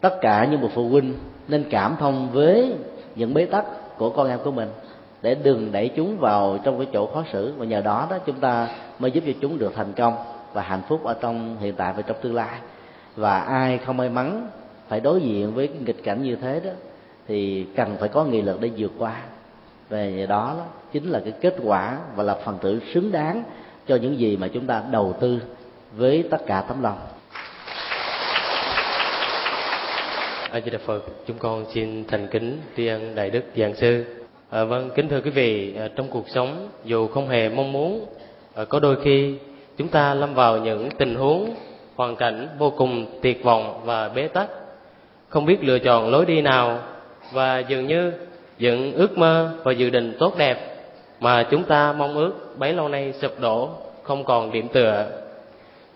[0.00, 1.14] tất cả những bậc phụ huynh
[1.48, 2.74] nên cảm thông với
[3.14, 3.64] những bế tắc
[3.98, 4.68] của con em của mình
[5.22, 8.40] để đừng đẩy chúng vào trong cái chỗ khó xử và nhờ đó đó chúng
[8.40, 10.14] ta mới giúp cho chúng được thành công
[10.52, 12.58] và hạnh phúc ở trong hiện tại và trong tương lai
[13.16, 14.48] và ai không may mắn
[14.88, 16.70] phải đối diện với cái nghịch cảnh như thế đó
[17.26, 19.22] thì cần phải có nghị lực để vượt qua
[19.88, 23.42] về đó, đó chính là cái kết quả và là phần tử xứng đáng
[23.88, 25.40] cho những gì mà chúng ta đầu tư
[25.96, 26.98] với tất cả tấm lòng
[30.50, 34.04] A Di Đà Phật, chúng con xin thành kính tri ân Đại Đức Giảng Sư.
[34.50, 38.06] À, vâng, kính thưa quý vị, à, trong cuộc sống dù không hề mong muốn,
[38.54, 39.34] à, có đôi khi
[39.76, 41.54] chúng ta lâm vào những tình huống,
[41.96, 44.48] hoàn cảnh vô cùng tuyệt vọng và bế tắc,
[45.28, 46.82] không biết lựa chọn lối đi nào
[47.32, 48.12] và dường như
[48.58, 50.77] những ước mơ và dự định tốt đẹp
[51.20, 53.70] mà chúng ta mong ước bấy lâu nay sụp đổ,
[54.02, 55.06] không còn điểm tựa.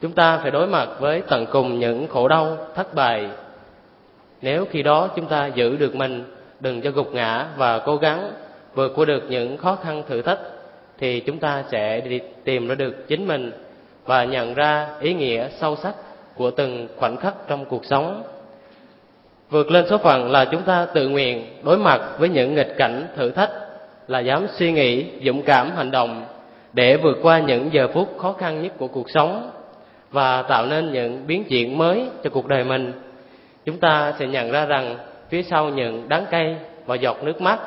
[0.02, 3.28] Chúng ta phải đối mặt với tận cùng những khổ đau, thất bại.
[4.42, 6.24] Nếu khi đó chúng ta giữ được mình,
[6.60, 8.32] đừng cho gục ngã và cố gắng
[8.74, 10.38] vượt qua được những khó khăn thử thách,
[10.98, 13.52] thì chúng ta sẽ đi tìm ra được chính mình
[14.04, 15.94] và nhận ra ý nghĩa sâu sắc
[16.34, 18.22] của từng khoảnh khắc trong cuộc sống.
[19.50, 23.06] Vượt lên số phận là chúng ta tự nguyện đối mặt với những nghịch cảnh
[23.16, 23.50] thử thách
[24.12, 26.24] là dám suy nghĩ, dũng cảm hành động
[26.72, 29.50] để vượt qua những giờ phút khó khăn nhất của cuộc sống
[30.10, 32.92] và tạo nên những biến chuyển mới cho cuộc đời mình.
[33.64, 34.96] Chúng ta sẽ nhận ra rằng
[35.28, 36.56] phía sau những đắng cay
[36.86, 37.58] và giọt nước mắt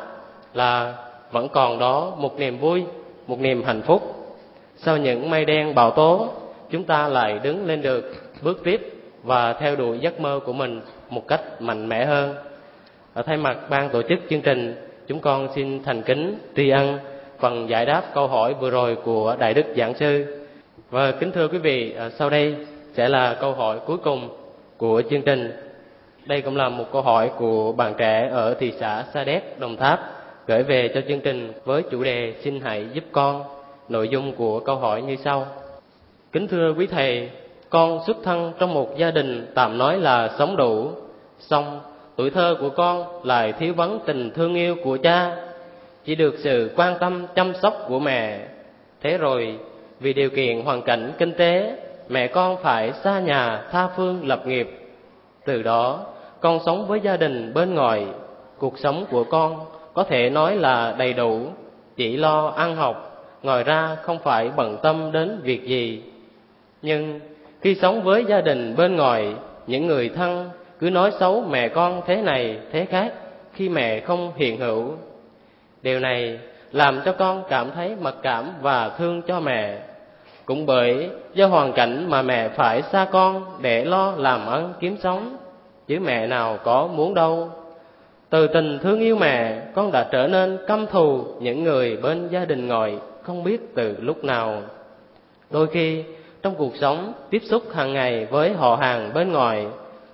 [0.53, 0.93] là
[1.31, 2.83] vẫn còn đó một niềm vui,
[3.27, 4.31] một niềm hạnh phúc.
[4.77, 6.33] Sau những mây đen bão tố,
[6.71, 8.93] chúng ta lại đứng lên được, bước tiếp
[9.23, 12.35] và theo đuổi giấc mơ của mình một cách mạnh mẽ hơn.
[13.13, 16.97] Ở thay mặt ban tổ chức chương trình chúng con xin thành kính tri ân
[17.39, 20.25] phần giải đáp câu hỏi vừa rồi của đại đức giảng sư
[20.89, 22.55] và kính thưa quý vị à, sau đây
[22.93, 24.29] sẽ là câu hỏi cuối cùng
[24.77, 25.51] của chương trình
[26.25, 29.77] đây cũng là một câu hỏi của bạn trẻ ở thị xã Sa Đéc, Đồng
[29.77, 29.99] Tháp
[30.47, 33.43] gửi về cho chương trình với chủ đề xin hãy giúp con.
[33.89, 35.47] Nội dung của câu hỏi như sau.
[36.31, 37.29] Kính thưa quý thầy,
[37.69, 40.91] con xuất thân trong một gia đình tạm nói là sống đủ,
[41.39, 41.79] song
[42.15, 45.35] tuổi thơ của con lại thiếu vắng tình thương yêu của cha,
[46.05, 48.39] chỉ được sự quan tâm chăm sóc của mẹ.
[49.01, 49.59] Thế rồi,
[49.99, 51.75] vì điều kiện hoàn cảnh kinh tế,
[52.09, 54.79] mẹ con phải xa nhà tha phương lập nghiệp.
[55.45, 56.05] Từ đó,
[56.39, 58.05] con sống với gia đình bên ngoài,
[58.57, 61.41] cuộc sống của con có thể nói là đầy đủ,
[61.95, 66.01] chỉ lo ăn học, ngoài ra không phải bận tâm đến việc gì.
[66.81, 67.19] Nhưng
[67.61, 69.33] khi sống với gia đình bên ngoài,
[69.67, 70.49] những người thân
[70.79, 73.13] cứ nói xấu mẹ con thế này thế khác
[73.53, 74.93] khi mẹ không hiện hữu.
[75.81, 76.39] Điều này
[76.71, 79.77] làm cho con cảm thấy mặc cảm và thương cho mẹ.
[80.45, 84.97] Cũng bởi do hoàn cảnh mà mẹ phải xa con để lo làm ăn kiếm
[85.03, 85.37] sống,
[85.87, 87.49] chứ mẹ nào có muốn đâu.
[88.29, 92.45] Từ tình thương yêu mẹ, con đã trở nên căm thù những người bên gia
[92.45, 94.61] đình ngoài không biết từ lúc nào.
[95.51, 96.03] Đôi khi
[96.41, 99.67] trong cuộc sống tiếp xúc hàng ngày với họ hàng bên ngoài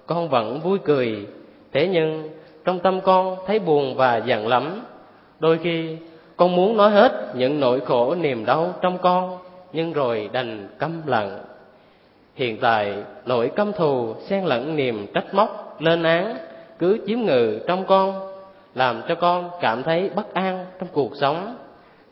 [0.06, 1.28] con vẫn vui cười.
[1.72, 2.30] Thế nhưng
[2.66, 4.82] trong tâm con thấy buồn và giận lắm.
[5.40, 5.98] Đôi khi
[6.38, 9.38] con muốn nói hết những nỗi khổ niềm đau trong con
[9.74, 11.40] nhưng rồi đành câm lặng.
[12.36, 12.96] Hiện tại
[13.26, 16.36] nỗi căm thù xen lẫn niềm trách móc lên án
[16.80, 18.32] cứ chiếm ngự trong con
[18.76, 21.56] làm cho con cảm thấy bất an trong cuộc sống.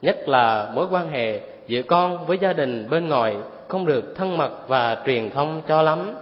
[0.02, 3.36] Nhất là mối quan hệ giữa con với gia đình bên ngoài
[3.68, 6.16] không được thân mật và truyền thông cho lắm.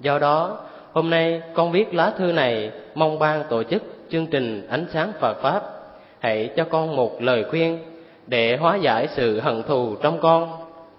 [0.00, 0.58] Do đó,
[0.92, 5.12] hôm nay con viết lá thư này mong ban tổ chức chương trình Ánh sáng
[5.20, 5.62] Phật Pháp
[6.18, 7.78] hãy cho con một lời khuyên
[8.26, 10.52] để hóa giải sự hận thù trong con,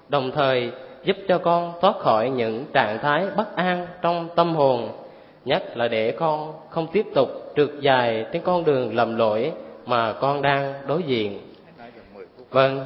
[0.10, 0.72] đồng thời
[1.04, 4.89] giúp cho con thoát khỏi những trạng thái bất an trong tâm hồn,
[5.46, 9.52] nhất là để con không tiếp tục trượt dài trên con đường lầm lỗi
[9.86, 11.39] mà con đang đối diện.
[12.50, 12.86] Vâng,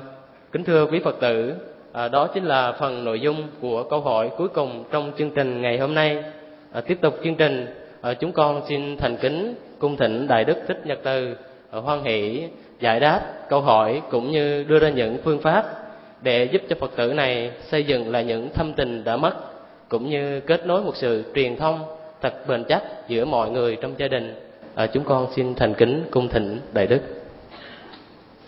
[0.52, 1.54] kính thưa quý Phật tử,
[1.92, 5.62] à, đó chính là phần nội dung của câu hỏi cuối cùng trong chương trình
[5.62, 6.24] ngày hôm nay
[6.76, 7.68] à, tiếp tục chương trình.
[8.02, 11.36] À, chúng con xin thành kính cung thỉnh đại đức thích nhật từ
[11.72, 12.44] à, hoan hỷ
[12.80, 15.66] giải đáp câu hỏi cũng như đưa ra những phương pháp
[16.22, 19.34] để giúp cho phật tử này xây dựng lại những thâm tình đã mất
[19.90, 21.80] cũng như kết nối một sự truyền thông
[22.22, 24.36] thật bền chắc giữa mọi người trong gia đình.
[24.76, 27.02] À, chúng con xin thành kính cung thỉnh đại đức.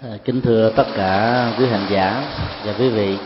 [0.01, 2.23] À, kính thưa tất cả quý hành giả
[2.65, 3.17] và quý vị.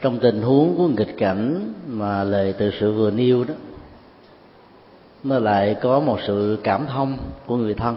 [0.00, 3.54] Trong tình huống của nghịch cảnh mà lời từ sự vừa nêu đó
[5.28, 7.96] nó lại có một sự cảm thông của người thân.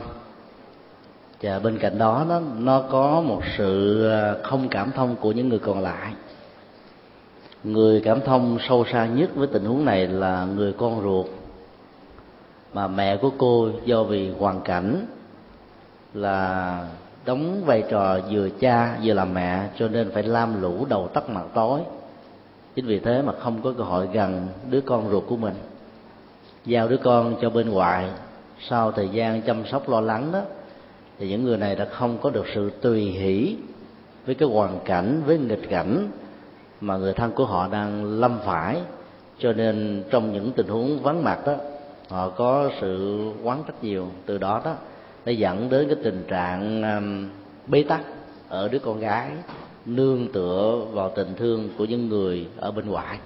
[1.41, 5.49] Và bên cạnh đó, nó nó có một sự ờ, không cảm thông của những
[5.49, 6.13] người còn lại.
[7.63, 11.25] Người cảm thông sâu xa nhất với tình huống này là người con ruột.
[12.73, 15.05] Mà mẹ của cô, do vì hoàn cảnh
[16.13, 16.87] là
[17.25, 21.29] đóng vai trò vừa cha vừa là mẹ, cho nên phải lam lũ đầu tắt
[21.29, 21.81] mặt tối.
[22.75, 25.53] Chính vì thế mà không có cơ hội gần đứa con ruột của mình
[26.69, 28.09] giao đứa con cho bên ngoài.
[28.69, 30.41] Sau thời gian chăm sóc lo lắng đó
[31.19, 33.55] thì những người này đã không có được sự tùy hỷ
[34.25, 36.07] với cái hoàn cảnh với nghịch cảnh
[36.81, 38.77] mà người thân của họ đang lâm phải.
[39.39, 41.55] Cho nên trong những tình huống vắng mặt đó
[42.09, 44.07] họ có sự quán trách nhiều.
[44.25, 44.75] Từ đó đó
[45.25, 47.29] để dẫn đến cái tình trạng um,
[47.67, 48.01] bế tắc
[48.49, 49.31] ở đứa con gái
[49.85, 53.19] nương tựa vào tình thương của những người ở bên ngoài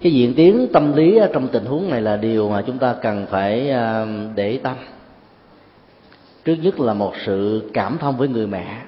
[0.00, 3.26] cái diễn tiến tâm lý trong tình huống này là điều mà chúng ta cần
[3.30, 4.76] phải à, để tâm.
[6.44, 8.82] Trước nhất là một sự cảm thông với người mẹ.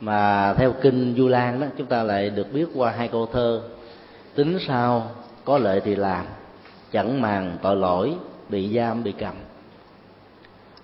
[0.00, 3.60] Mà theo kinh du lan đó chúng ta lại được biết qua hai câu thơ
[4.34, 5.10] tính sao
[5.44, 6.24] có lợi thì làm
[6.92, 8.14] chẳng màng tội lỗi
[8.48, 9.34] bị giam bị cầm.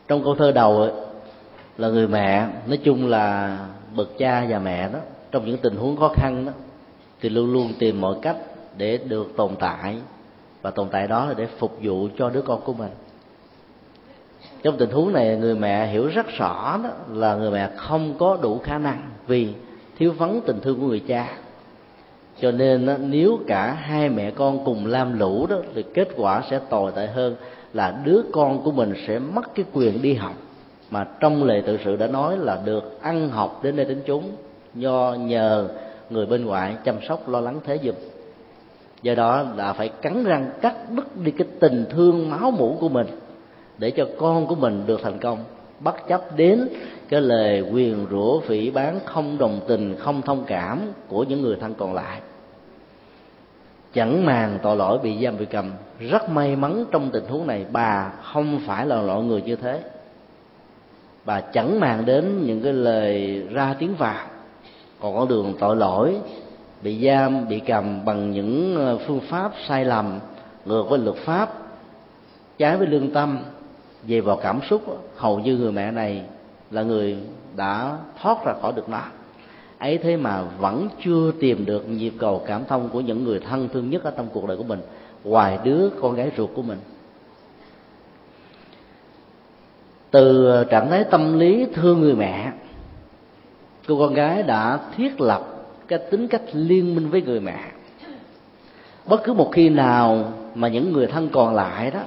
[0.08, 0.90] Trong câu thơ đầu ấy,
[1.78, 3.58] là người mẹ nói chung là
[3.96, 4.98] bậc cha và mẹ đó
[5.30, 6.52] trong những tình huống khó khăn đó
[7.22, 8.36] thì luôn luôn tìm mọi cách
[8.76, 9.96] để được tồn tại.
[10.62, 12.90] Và tồn tại đó là để phục vụ cho đứa con của mình.
[14.62, 18.38] Trong tình huống này, người mẹ hiểu rất rõ đó là người mẹ không có
[18.42, 19.48] đủ khả năng vì
[19.98, 21.28] thiếu vắng tình thương của người cha.
[22.40, 26.60] Cho nên nếu cả hai mẹ con cùng lam lũ đó, thì kết quả sẽ
[26.70, 27.36] tồi tệ hơn
[27.72, 30.34] là đứa con của mình sẽ mất cái quyền đi học.
[30.90, 34.30] Mà trong lời tự sự đã nói là được ăn học đến đây đến chúng
[34.74, 35.68] do nhờ
[36.12, 37.94] người bên ngoài chăm sóc, lo lắng thế giùm.
[39.02, 42.88] Do đó là phải cắn răng cắt đứt đi cái tình thương máu mủ của
[42.88, 43.06] mình
[43.78, 45.38] để cho con của mình được thành công.
[45.80, 46.68] Bất chấp đến
[47.08, 51.56] cái lời quyền rủa phỉ bán không đồng tình, không thông cảm của những người
[51.60, 52.20] thân còn lại.
[53.94, 55.70] Chẳng màng tội lỗi bị giam bị cầm.
[55.98, 59.80] Rất may mắn trong tình huống này, bà không phải là loại người như thế.
[61.24, 64.26] Bà chẳng màng đến những cái lời ra tiếng vào
[65.02, 66.16] còn con đường tội lỗi
[66.82, 70.18] bị giam, bị cầm bằng những ờ, phương pháp sai lầm,
[70.64, 71.52] ngược với luật pháp,
[72.58, 73.38] trái với lương tâm
[74.02, 74.82] về vào cảm xúc,
[75.16, 76.22] hầu như người mẹ này
[76.70, 77.16] là người
[77.56, 79.02] đã thoát ra khỏi được nó.
[79.78, 83.68] Ấy thế mà vẫn chưa tìm được nhịp cầu cảm thông của những người thân
[83.72, 84.80] thương nhất ở trong cuộc đời của mình
[85.24, 86.78] ngoài đứa con gái ruột của mình.
[90.10, 92.52] Từ ờ, trạng thái tâm lý thương người mẹ
[93.86, 95.42] cô con gái đã thiết lập
[95.88, 97.58] cái tính cách liên minh với người mẹ.
[99.06, 102.00] Bất cứ một khi nào mà những người thân còn lại đó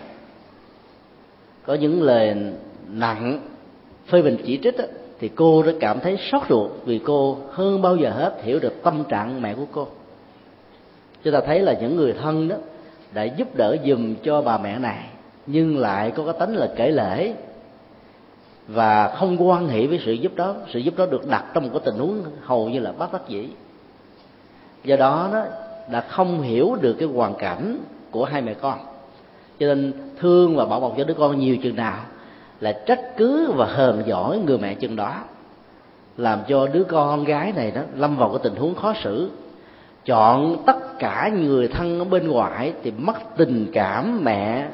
[1.65, 2.36] có những lời
[2.89, 3.39] nặng
[4.07, 4.84] phê bình chỉ trích đó,
[5.19, 8.84] thì cô đã cảm thấy sốt ruột vì cô hơn bao giờ hết hiểu được
[8.84, 9.88] tâm trạng mẹ của cô.
[11.23, 12.55] Chúng ta thấy là những người thân đó
[13.13, 15.03] đã giúp đỡ dùm cho bà mẹ này
[15.47, 17.34] nhưng lại có cái tính là kể lễ
[18.68, 20.55] và không quan hệ với sự giúp đó.
[20.74, 23.22] Sự giúp đó được đặt trong một cái tình huống hầu như là bất đắc
[23.28, 23.49] dĩ.
[24.84, 25.43] Do đó đó
[25.91, 27.78] đã không hiểu được cái hoàn cảnh
[28.11, 28.80] của hai mẹ con.
[29.59, 31.99] Cho nên thương và bảo bọc cho đứa con nhiều chừng nào
[32.59, 35.16] là trách cứ và hờn giỏi người mẹ chừng đó.
[36.18, 39.30] Làm cho đứa con gái này đó lâm vào cái tình huống khó xử.
[40.05, 44.68] Chọn tất cả người thân ở bên ngoài thì mất tình cảm mẹ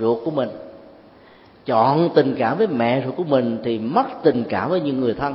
[0.00, 0.48] ruột của mình
[1.66, 5.14] chọn tình cảm với mẹ ruột của mình thì mất tình cảm với những người
[5.14, 5.34] thân.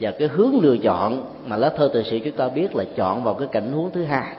[0.00, 3.24] Và cái hướng lựa chọn mà lá thơ từ sự chúng ta biết là chọn
[3.24, 4.36] vào cái cảnh huống thứ hai.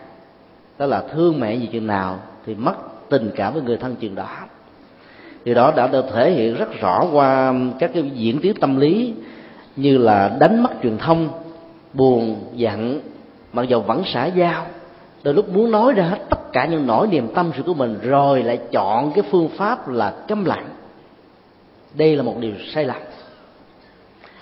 [0.78, 2.76] Đó là thương mẹ gì chừng nào thì mất
[3.10, 4.28] tình cảm với người thân chừng đó.
[5.46, 9.14] Thì đó đã được thể hiện rất rõ qua các cái diễn tiến tâm lý
[9.76, 11.30] như là đánh mất truyền thông,
[11.94, 13.02] buồn, giận,
[13.54, 14.66] mặc dầu vẫn xả giao.
[15.24, 18.00] Đôi lúc muốn nói ra hết tất cả những nỗi niềm tâm sự của mình
[18.02, 20.66] rồi lại chọn cái phương pháp là câm lặng
[21.98, 22.98] đây là một điều sai lầm.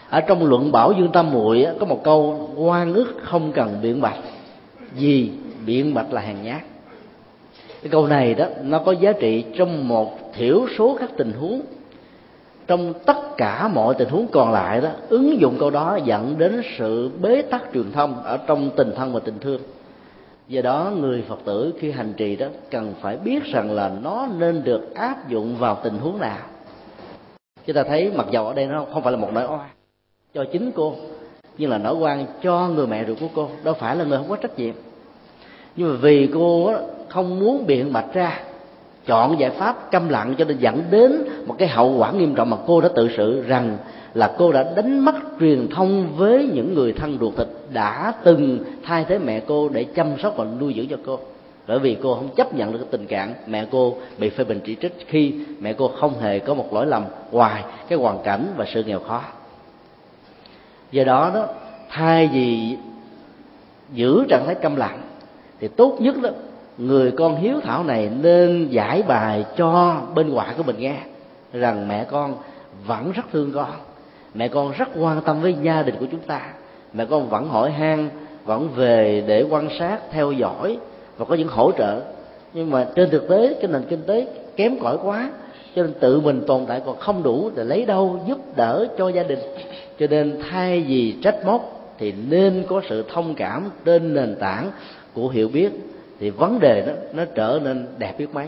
[0.09, 4.01] Ở trong luận bảo dương tam muội có một câu quan ức không cần biện
[4.01, 4.17] bạch,
[4.95, 5.29] vì
[5.65, 6.61] biện bạch là hàng nhát.
[7.81, 11.61] Cái câu này đó, nó có giá trị trong một thiểu số các tình huống.
[12.67, 16.61] Trong tất cả mọi tình huống còn lại đó, ứng dụng câu đó dẫn đến
[16.77, 19.61] sự bế tắc truyền thông ở trong tình thân và tình thương.
[20.47, 24.27] Do đó, người phật tử khi hành trì đó cần phải biết rằng là nó
[24.37, 26.39] nên được áp dụng vào tình huống nào
[27.65, 29.69] chúng ta thấy mặc dầu ở đây nó không phải là một nỗi oan
[30.33, 30.93] cho chính cô,
[31.57, 33.49] nhưng là nỗi oan cho người mẹ ruột của cô.
[33.63, 34.73] Đâu phải là người không có trách nhiệm.
[35.75, 36.71] Nhưng mà vì cô
[37.09, 38.39] không muốn biện bạch ra,
[39.05, 41.11] chọn giải pháp câm lặng cho nên dẫn đến
[41.45, 43.77] một cái hậu quả nghiêm trọng mà cô đã tự sự rằng
[44.13, 48.59] là cô đã đánh mất truyền thông với những người thân ruột thịt đã từng
[48.83, 51.19] thay thế mẹ cô để chăm sóc và nuôi dưỡng cho cô
[51.67, 54.59] bởi vì cô không chấp nhận được cái tình trạng mẹ cô bị phê bình
[54.65, 58.47] chỉ trích khi mẹ cô không hề có một lỗi lầm ngoài cái hoàn cảnh
[58.57, 59.21] và sự nghèo khó.
[60.91, 61.47] Do đó đó,
[61.89, 62.77] thay vì
[63.93, 65.01] giữ trạng thái câm lặng,
[65.59, 66.29] thì tốt nhất đó
[66.77, 70.95] người con hiếu thảo này nên giải bài cho bên ngoại của mình nghe
[71.53, 72.35] rằng mẹ con
[72.85, 73.71] vẫn rất thương con,
[74.33, 76.41] mẹ con rất quan tâm với gia đình của chúng ta,
[76.93, 78.09] mẹ con vẫn hỏi han,
[78.45, 80.77] vẫn về để quan sát, theo dõi
[81.17, 82.01] và có những hỗ trợ.
[82.53, 85.29] Nhưng mà trên thực tế cái nền kinh tế kém cỏi quá,
[85.75, 89.09] cho nên tự mình tồn tại còn không đủ để lấy đâu giúp đỡ cho
[89.09, 89.39] gia đình.
[89.99, 94.71] Cho nên thay vì trách móc thì nên có sự thông cảm trên nền tảng
[95.13, 95.69] của hiểu biết.
[96.19, 98.47] Thì vấn đề đó, nó trở nên đẹp biết mấy.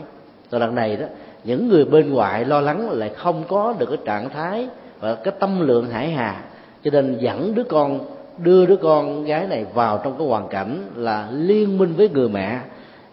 [0.50, 1.06] Rồi lần này đó,
[1.44, 4.68] những người bên ngoài lo lắng lại không có được cái trạng thái
[5.00, 6.42] và cái tâm lượng hải hà.
[6.84, 8.00] Cho nên dẫn đứa con
[8.38, 12.28] đưa đứa con gái này vào trong cái hoàn cảnh là liên minh với người
[12.28, 12.60] mẹ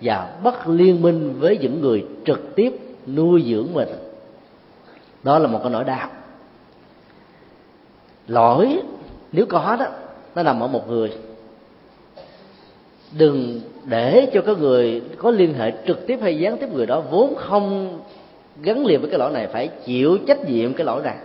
[0.01, 2.74] và bất liên minh với những người trực tiếp
[3.07, 3.89] nuôi dưỡng mình.
[5.24, 6.09] Đó là một cái nỗi đau.
[8.28, 8.80] Lỗi,
[9.32, 9.86] nếu có đó,
[10.36, 11.11] nó nằm ở một người.
[13.17, 17.03] Đừng để cho cái người có liên hệ trực tiếp hay gián tiếp người đó
[17.11, 17.99] vốn không
[18.61, 21.17] gắn liền với cái lỗi này, phải chịu trách nhiệm cái lỗi này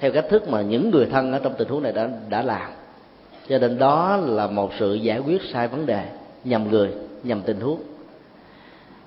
[0.00, 2.70] theo cách thức mà những người thân ở trong tình huống này đã đã làm.
[3.48, 6.04] Cho nên đó là một sự giải quyết sai vấn đề
[6.44, 6.90] nhầm người,
[7.22, 7.80] nhầm tình huống.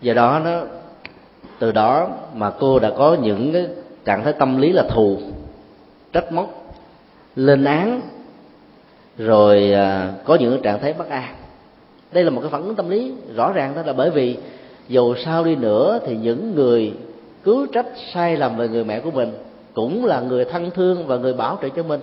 [0.01, 0.61] Do đó nó,
[1.59, 3.67] từ đó mà cô đã có những cái
[4.05, 5.17] trạng thái tâm lý là thù,
[6.13, 6.75] trách móc,
[7.35, 8.01] lên án,
[9.17, 11.35] rồi à, có những trạng thái bất an.
[12.11, 14.37] Đây là một cái phản ứng tâm lý rõ ràng đó là bởi vì
[14.87, 16.93] dù sao đi nữa thì những người
[17.43, 19.33] cứu trách sai lầm về người mẹ của mình
[19.73, 21.99] cũng là người thân thương và người bảo trợ cho mình.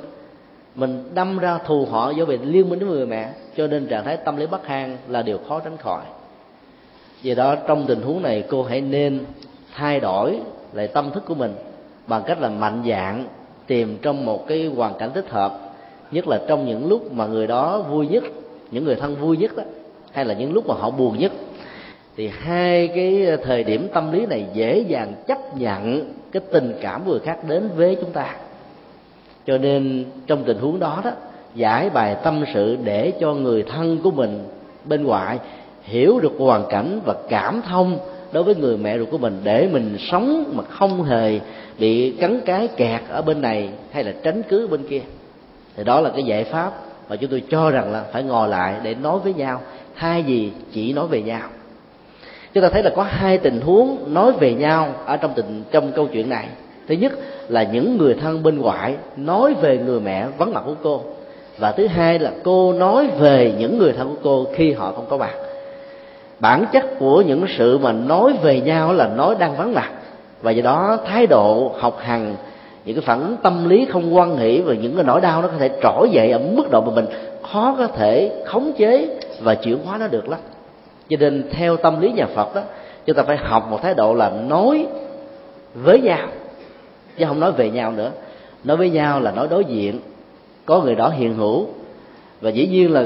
[0.75, 4.05] Mình đâm ra thù họ do vì liên minh với người mẹ, cho nên trạng
[4.05, 6.03] thái tâm lý bất an là điều khó tránh khỏi.
[7.23, 9.21] Vì đó, trong tình huống này, cô hãy nên
[9.75, 10.41] thay đổi
[10.73, 11.55] lại tâm thức của mình
[12.07, 13.27] bằng cách là mạnh dạng
[13.67, 15.59] tìm trong một cái hoàn cảnh thích hợp,
[16.11, 18.25] nhất là trong những lúc mà người đó vui nhất,
[18.71, 19.63] những người thân vui nhất đó,
[20.13, 21.33] hay là những lúc mà họ buồn nhất
[22.21, 26.75] thì hai cái ờ, thời điểm tâm lý này dễ dàng chấp nhận cái tình
[26.81, 28.37] cảm người khác đến với chúng ta.
[29.47, 31.11] Cho nên trong tình huống đó đó,
[31.55, 34.45] giải bài tâm sự để cho người thân của mình
[34.85, 35.39] bên ngoài
[35.83, 37.99] hiểu được hoàn cảnh và cảm thông
[38.33, 41.41] đối với người mẹ ruột của mình để mình sống mà không hề
[41.79, 45.03] bị cắn cái kẹt ở bên này hay là tránh cứ bên kia.
[45.77, 46.73] Thì đó là cái giải pháp
[47.09, 49.61] mà chúng tôi cho rằng là phải ngồi lại để nói với nhau.
[49.97, 51.49] Thay vì chỉ nói về nhau
[52.55, 55.93] chúng ta thấy là có hai tình huống nói về nhau ở trong tình, trong
[55.93, 56.47] câu chuyện này.
[56.89, 57.13] Thứ nhất
[57.49, 61.01] là những người thân bên ngoại nói về người mẹ vắng mặt của cô.
[61.59, 65.07] Và thứ hai là cô nói về những người thân của cô khi họ không
[65.09, 65.31] có mặt.
[66.41, 69.91] Bản chất của những sự mà nói về nhau là nói đang vắng mặt.
[70.43, 72.35] Và do đó thái độ học hành,
[72.85, 75.55] những cái phản tâm lý không quan hỷ và những cái nỗi đau nó có
[75.59, 77.07] thể trỗi dậy ở mức độ mà mình
[77.53, 80.41] khó có thể khống chế và chuyển hóa nó được lắm
[81.11, 82.63] cho nên theo tâm lý nhà phật đó,
[83.07, 84.87] chúng ta phải học một thái độ là nói
[85.75, 86.29] với nhau,
[87.19, 88.11] chứ không nói về nhau nữa.
[88.65, 90.01] Nói với nhau là nói đối diện,
[90.67, 91.67] có người đó hiện hữu.
[92.41, 93.05] Và dĩ nhiên là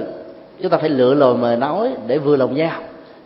[0.63, 2.81] chúng ta phải lựa lời mà nói để vừa lòng nhau.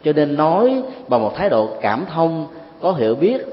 [0.05, 2.47] Cho nên nói bằng một thái độ cảm thông,
[2.81, 3.47] có hiểu biết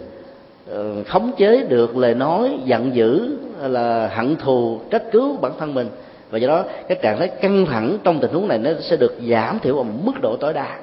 [0.69, 5.73] ờ, khống chế được lời nói, giận dữ là hận thù, trách cứ bản thân
[5.73, 5.87] mình.
[6.29, 9.17] Và do đó, cái trạng thái căng thẳng trong tình huống này nó sẽ được
[9.29, 10.77] giảm thiểu ở mức độ tối đa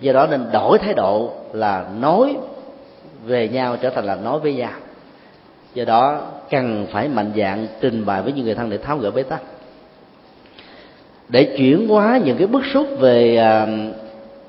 [0.00, 2.36] do đó nên đổi thái độ là nói
[3.26, 4.72] về nhau trở thành là nói với nhau.
[5.74, 6.20] Do đó
[6.50, 9.42] cần phải mạnh dạng trình bày với những người thân để tháo gỡ bế tắc.
[11.28, 13.68] Để chuyển hóa những cái bức xúc về à,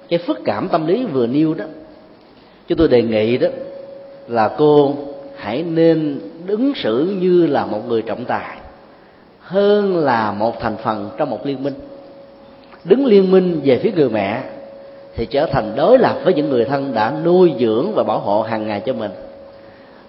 [0.10, 1.66] cái phức cảm tâm lý vừa nêu đó,
[2.68, 3.48] chúng tôi đề nghị đó
[4.28, 4.96] là cô
[5.38, 8.58] hãy nên ứng xử như là một người trọng tài
[9.42, 11.74] hơn là một thành phần trong một liên minh.
[12.84, 14.44] Đứng liên minh về phía người mẹ
[15.18, 18.42] thì trở thành đối lập với những người thân đã nuôi dưỡng và bảo hộ
[18.42, 19.12] hàng ngày cho mình.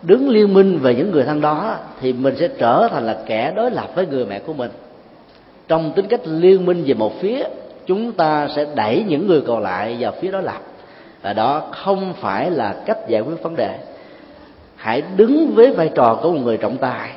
[0.03, 3.53] Đứng liên minh về những người thân đó thì mình sẽ trở thành là kẻ
[3.57, 4.71] đối lập với người mẹ của mình.
[5.69, 7.45] Trong tính cách liên minh về một phía,
[7.87, 10.61] chúng ta sẽ đẩy những người còn lại vào phía đối lập.
[11.23, 13.79] Và đó không phải là cách giải quyết vấn đề.
[14.77, 17.11] Hãy đứng với vai trò của một người trọng tài,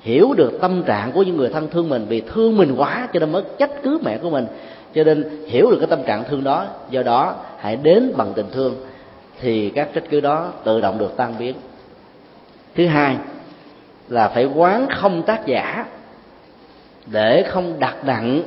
[0.00, 3.20] hiểu được tâm trạng của những người thân thương mình vì thương mình quá cho
[3.20, 4.46] nên mới trách cứ mẹ của mình
[4.94, 8.46] cho nên hiểu được cái tâm trạng thương đó, do đó hãy đến bằng tình
[8.52, 8.74] thương,
[9.40, 11.54] thì các trách cứ đó tự động được tan biến.
[12.74, 13.16] Thứ hai
[14.08, 15.86] là phải quán không tác giả,
[17.06, 18.42] để không đặt nặng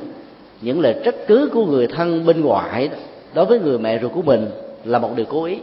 [0.60, 2.90] những lời trách cứ của người thân bên ngoài
[3.34, 4.50] đối với người mẹ ruột của mình
[4.84, 5.58] là một điều cố ý.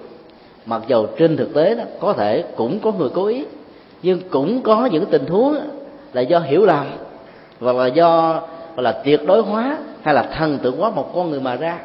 [0.65, 3.45] Mặc dầu trên thực tế đó, có thể cũng có người cố ý,
[4.03, 5.57] nhưng cũng có những tình huống
[6.13, 6.85] là do hiểu lầm,
[7.59, 8.41] hoặc là do
[8.75, 11.77] hoặc là tuyệt đối hóa hay là thần tượng hóa một con người mà ra.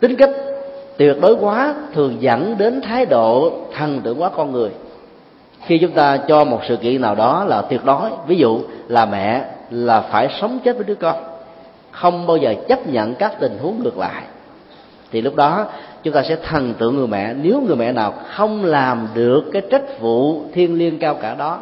[0.00, 0.30] Tính cách
[0.96, 4.70] tuyệt đối hóa thường dẫn đến thái độ thần tượng hóa con người.
[5.64, 9.06] Khi chúng ta cho một sự kiện nào đó là tuyệt đối, ví dụ là
[9.06, 11.16] mẹ là phải sống chết với đứa con,
[11.90, 14.22] không bao giờ chấp nhận các tình huống ngược lại,
[15.12, 15.66] thì lúc đó
[16.02, 17.34] chúng ta sẽ thần tượng người mẹ.
[17.34, 21.58] Nếu người mẹ nào không làm được cái trách vụ thiên liêng cao cả đó,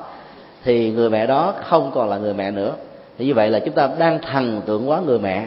[0.65, 2.73] thì người mẹ đó không còn là người mẹ nữa
[3.21, 5.47] thì như vậy là chúng ta đang thần tượng hóa người mẹ.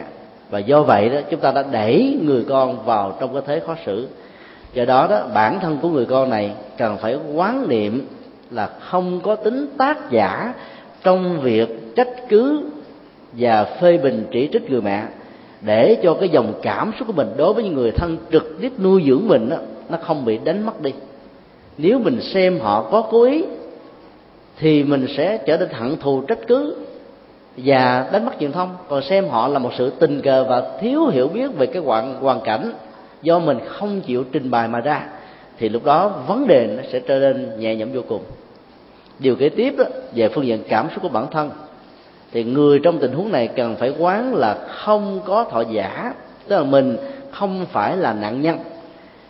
[0.50, 3.76] Và do vậy đó chúng ta đã đẩy người con vào trong cái thế khó
[3.86, 4.08] xử.
[4.74, 8.06] Do đó đó bản thân của người con này cần phải quán niệm
[8.50, 10.54] là không có tính tác giả
[11.02, 12.62] trong việc trách cứ
[13.32, 15.04] và phê bình chỉ trích người mẹ.
[15.60, 18.72] Để cho cái dòng cảm xúc của mình đối với những người thân trực tiếp
[18.78, 19.56] nuôi dưỡng mình đó,
[19.88, 20.92] nó không bị đánh mất đi.
[21.78, 23.44] Nếu mình xem họ có cố ý
[24.58, 26.76] thì mình sẽ trở nên hận thù trách cứ
[27.56, 31.06] và đánh mất truyền thông còn xem họ là một sự tình cờ và thiếu
[31.06, 32.72] hiểu biết về cái hoàn hoàn cảnh
[33.22, 35.06] do mình không chịu trình bày mà ra
[35.58, 38.22] thì lúc đó vấn đề nó sẽ trở nên nhẹ nhõm vô cùng.
[39.18, 39.84] Điều kế tiếp đó,
[40.14, 41.50] về phương diện cảm xúc của bản thân
[42.32, 46.14] thì người trong tình huống này cần phải quán là không có thọ giả
[46.48, 46.96] tức là mình
[47.30, 48.58] không phải là nạn nhân.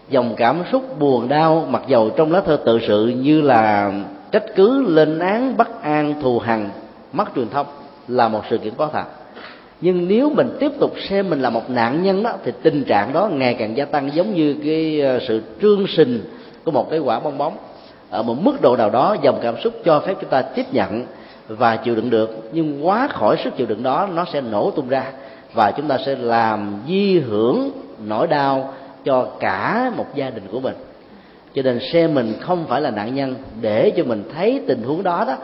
[0.09, 3.93] Dòng cảm xúc buồn đau mặc dầu trong lá thơ tự sự như là
[4.31, 6.71] trách cứ lên án bất an thù hằn
[7.13, 7.67] mất truyền thông
[8.09, 9.05] là một sự kiện có thật.
[9.81, 13.13] Nhưng nếu mình tiếp tục xem mình là một nạn nhân đó, thì tình trạng
[13.13, 16.21] đó ngày càng gia tăng, giống như cái ờ, sự trương sình
[16.65, 17.57] của một cái quả bong bóng.
[18.11, 21.07] Ở một mức độ nào đó, dòng cảm xúc cho phép chúng ta tiếp nhận
[21.49, 22.51] và chịu đựng được.
[22.53, 25.05] Nhưng quá khỏi sức chịu đựng đó, nó sẽ nổ tung ra
[25.55, 27.71] và chúng ta sẽ làm di hưởng
[28.07, 28.75] nỗi đau
[29.05, 30.75] cho cả một gia đình của mình.
[31.55, 35.03] Cho nên xem mình không phải là nạn nhân, để cho mình thấy tình huống
[35.03, 35.37] đó đó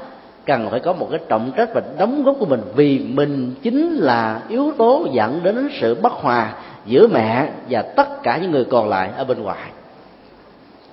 [0.50, 3.96] cần phải có một cái trọng trách và đóng góp của mình vì mình chính
[3.96, 6.54] là yếu tố dẫn đến sự bất hòa
[6.86, 9.70] giữa mẹ và tất cả những người còn lại ở bên ngoài.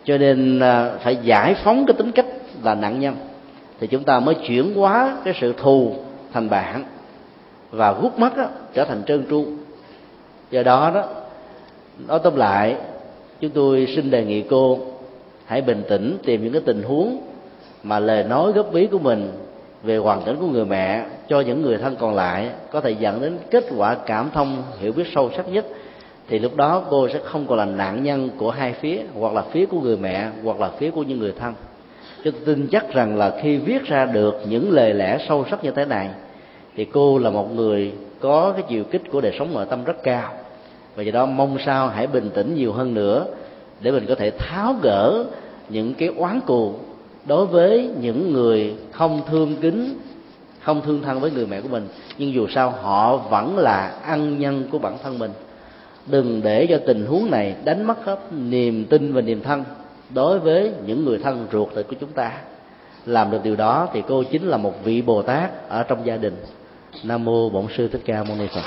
[0.03, 2.25] Cho nên à, phải giải phóng cái tính cách
[2.63, 3.15] là nạn nhân
[3.79, 5.95] thì chúng ta mới chuyển hóa cái sự thù
[6.33, 6.83] thành bạn
[7.71, 9.45] và gút mắt đó, trở thành trơn tru.
[10.51, 11.03] Do đó đó
[12.07, 12.75] nói tóm lại
[13.39, 14.79] chúng tôi xin đề nghị cô
[15.45, 17.17] hãy bình tĩnh tìm những cái tình huống
[17.83, 19.31] mà lời nói góp ý của mình
[19.83, 23.21] về hoàn cảnh của người mẹ cho những người thân còn lại có thể dẫn
[23.21, 25.65] đến kết quả cảm thông, hiểu biết sâu sắc nhất,
[26.27, 29.41] thì lúc đó cô sẽ không còn là nạn nhân của hai phía, hoặc là
[29.41, 31.53] phía của người mẹ, hoặc là phía của những người thân.
[32.23, 35.63] Cho tôi tin chắc rằng là khi viết ra được những lời lẽ sâu sắc
[35.63, 36.09] như thế này,
[36.75, 40.03] thì cô là một người có cái chiều kích của đời sống nội tâm rất
[40.03, 40.31] cao.
[40.95, 43.25] Và do đó mong sao hãy bình tĩnh nhiều hơn nữa
[43.81, 45.25] để mình có thể tháo gỡ
[45.69, 46.73] những cái oán cù
[47.27, 49.99] đối với những người không thương kính,
[50.61, 54.39] không thương thân với người mẹ của mình, nhưng dù sao họ vẫn là ăn
[54.39, 55.31] nhân của bản thân mình.
[56.05, 59.63] Đừng để cho tình huống này đánh mất hết niềm tin và niềm thân
[60.09, 62.31] đối với những người thân ruột thịt của chúng ta.
[63.05, 66.17] Làm được điều đó thì cô chính là một vị bồ tát ở trong gia
[66.17, 66.35] đình.
[67.03, 68.61] Nam mô bổn sư thích ca mâu ni phật.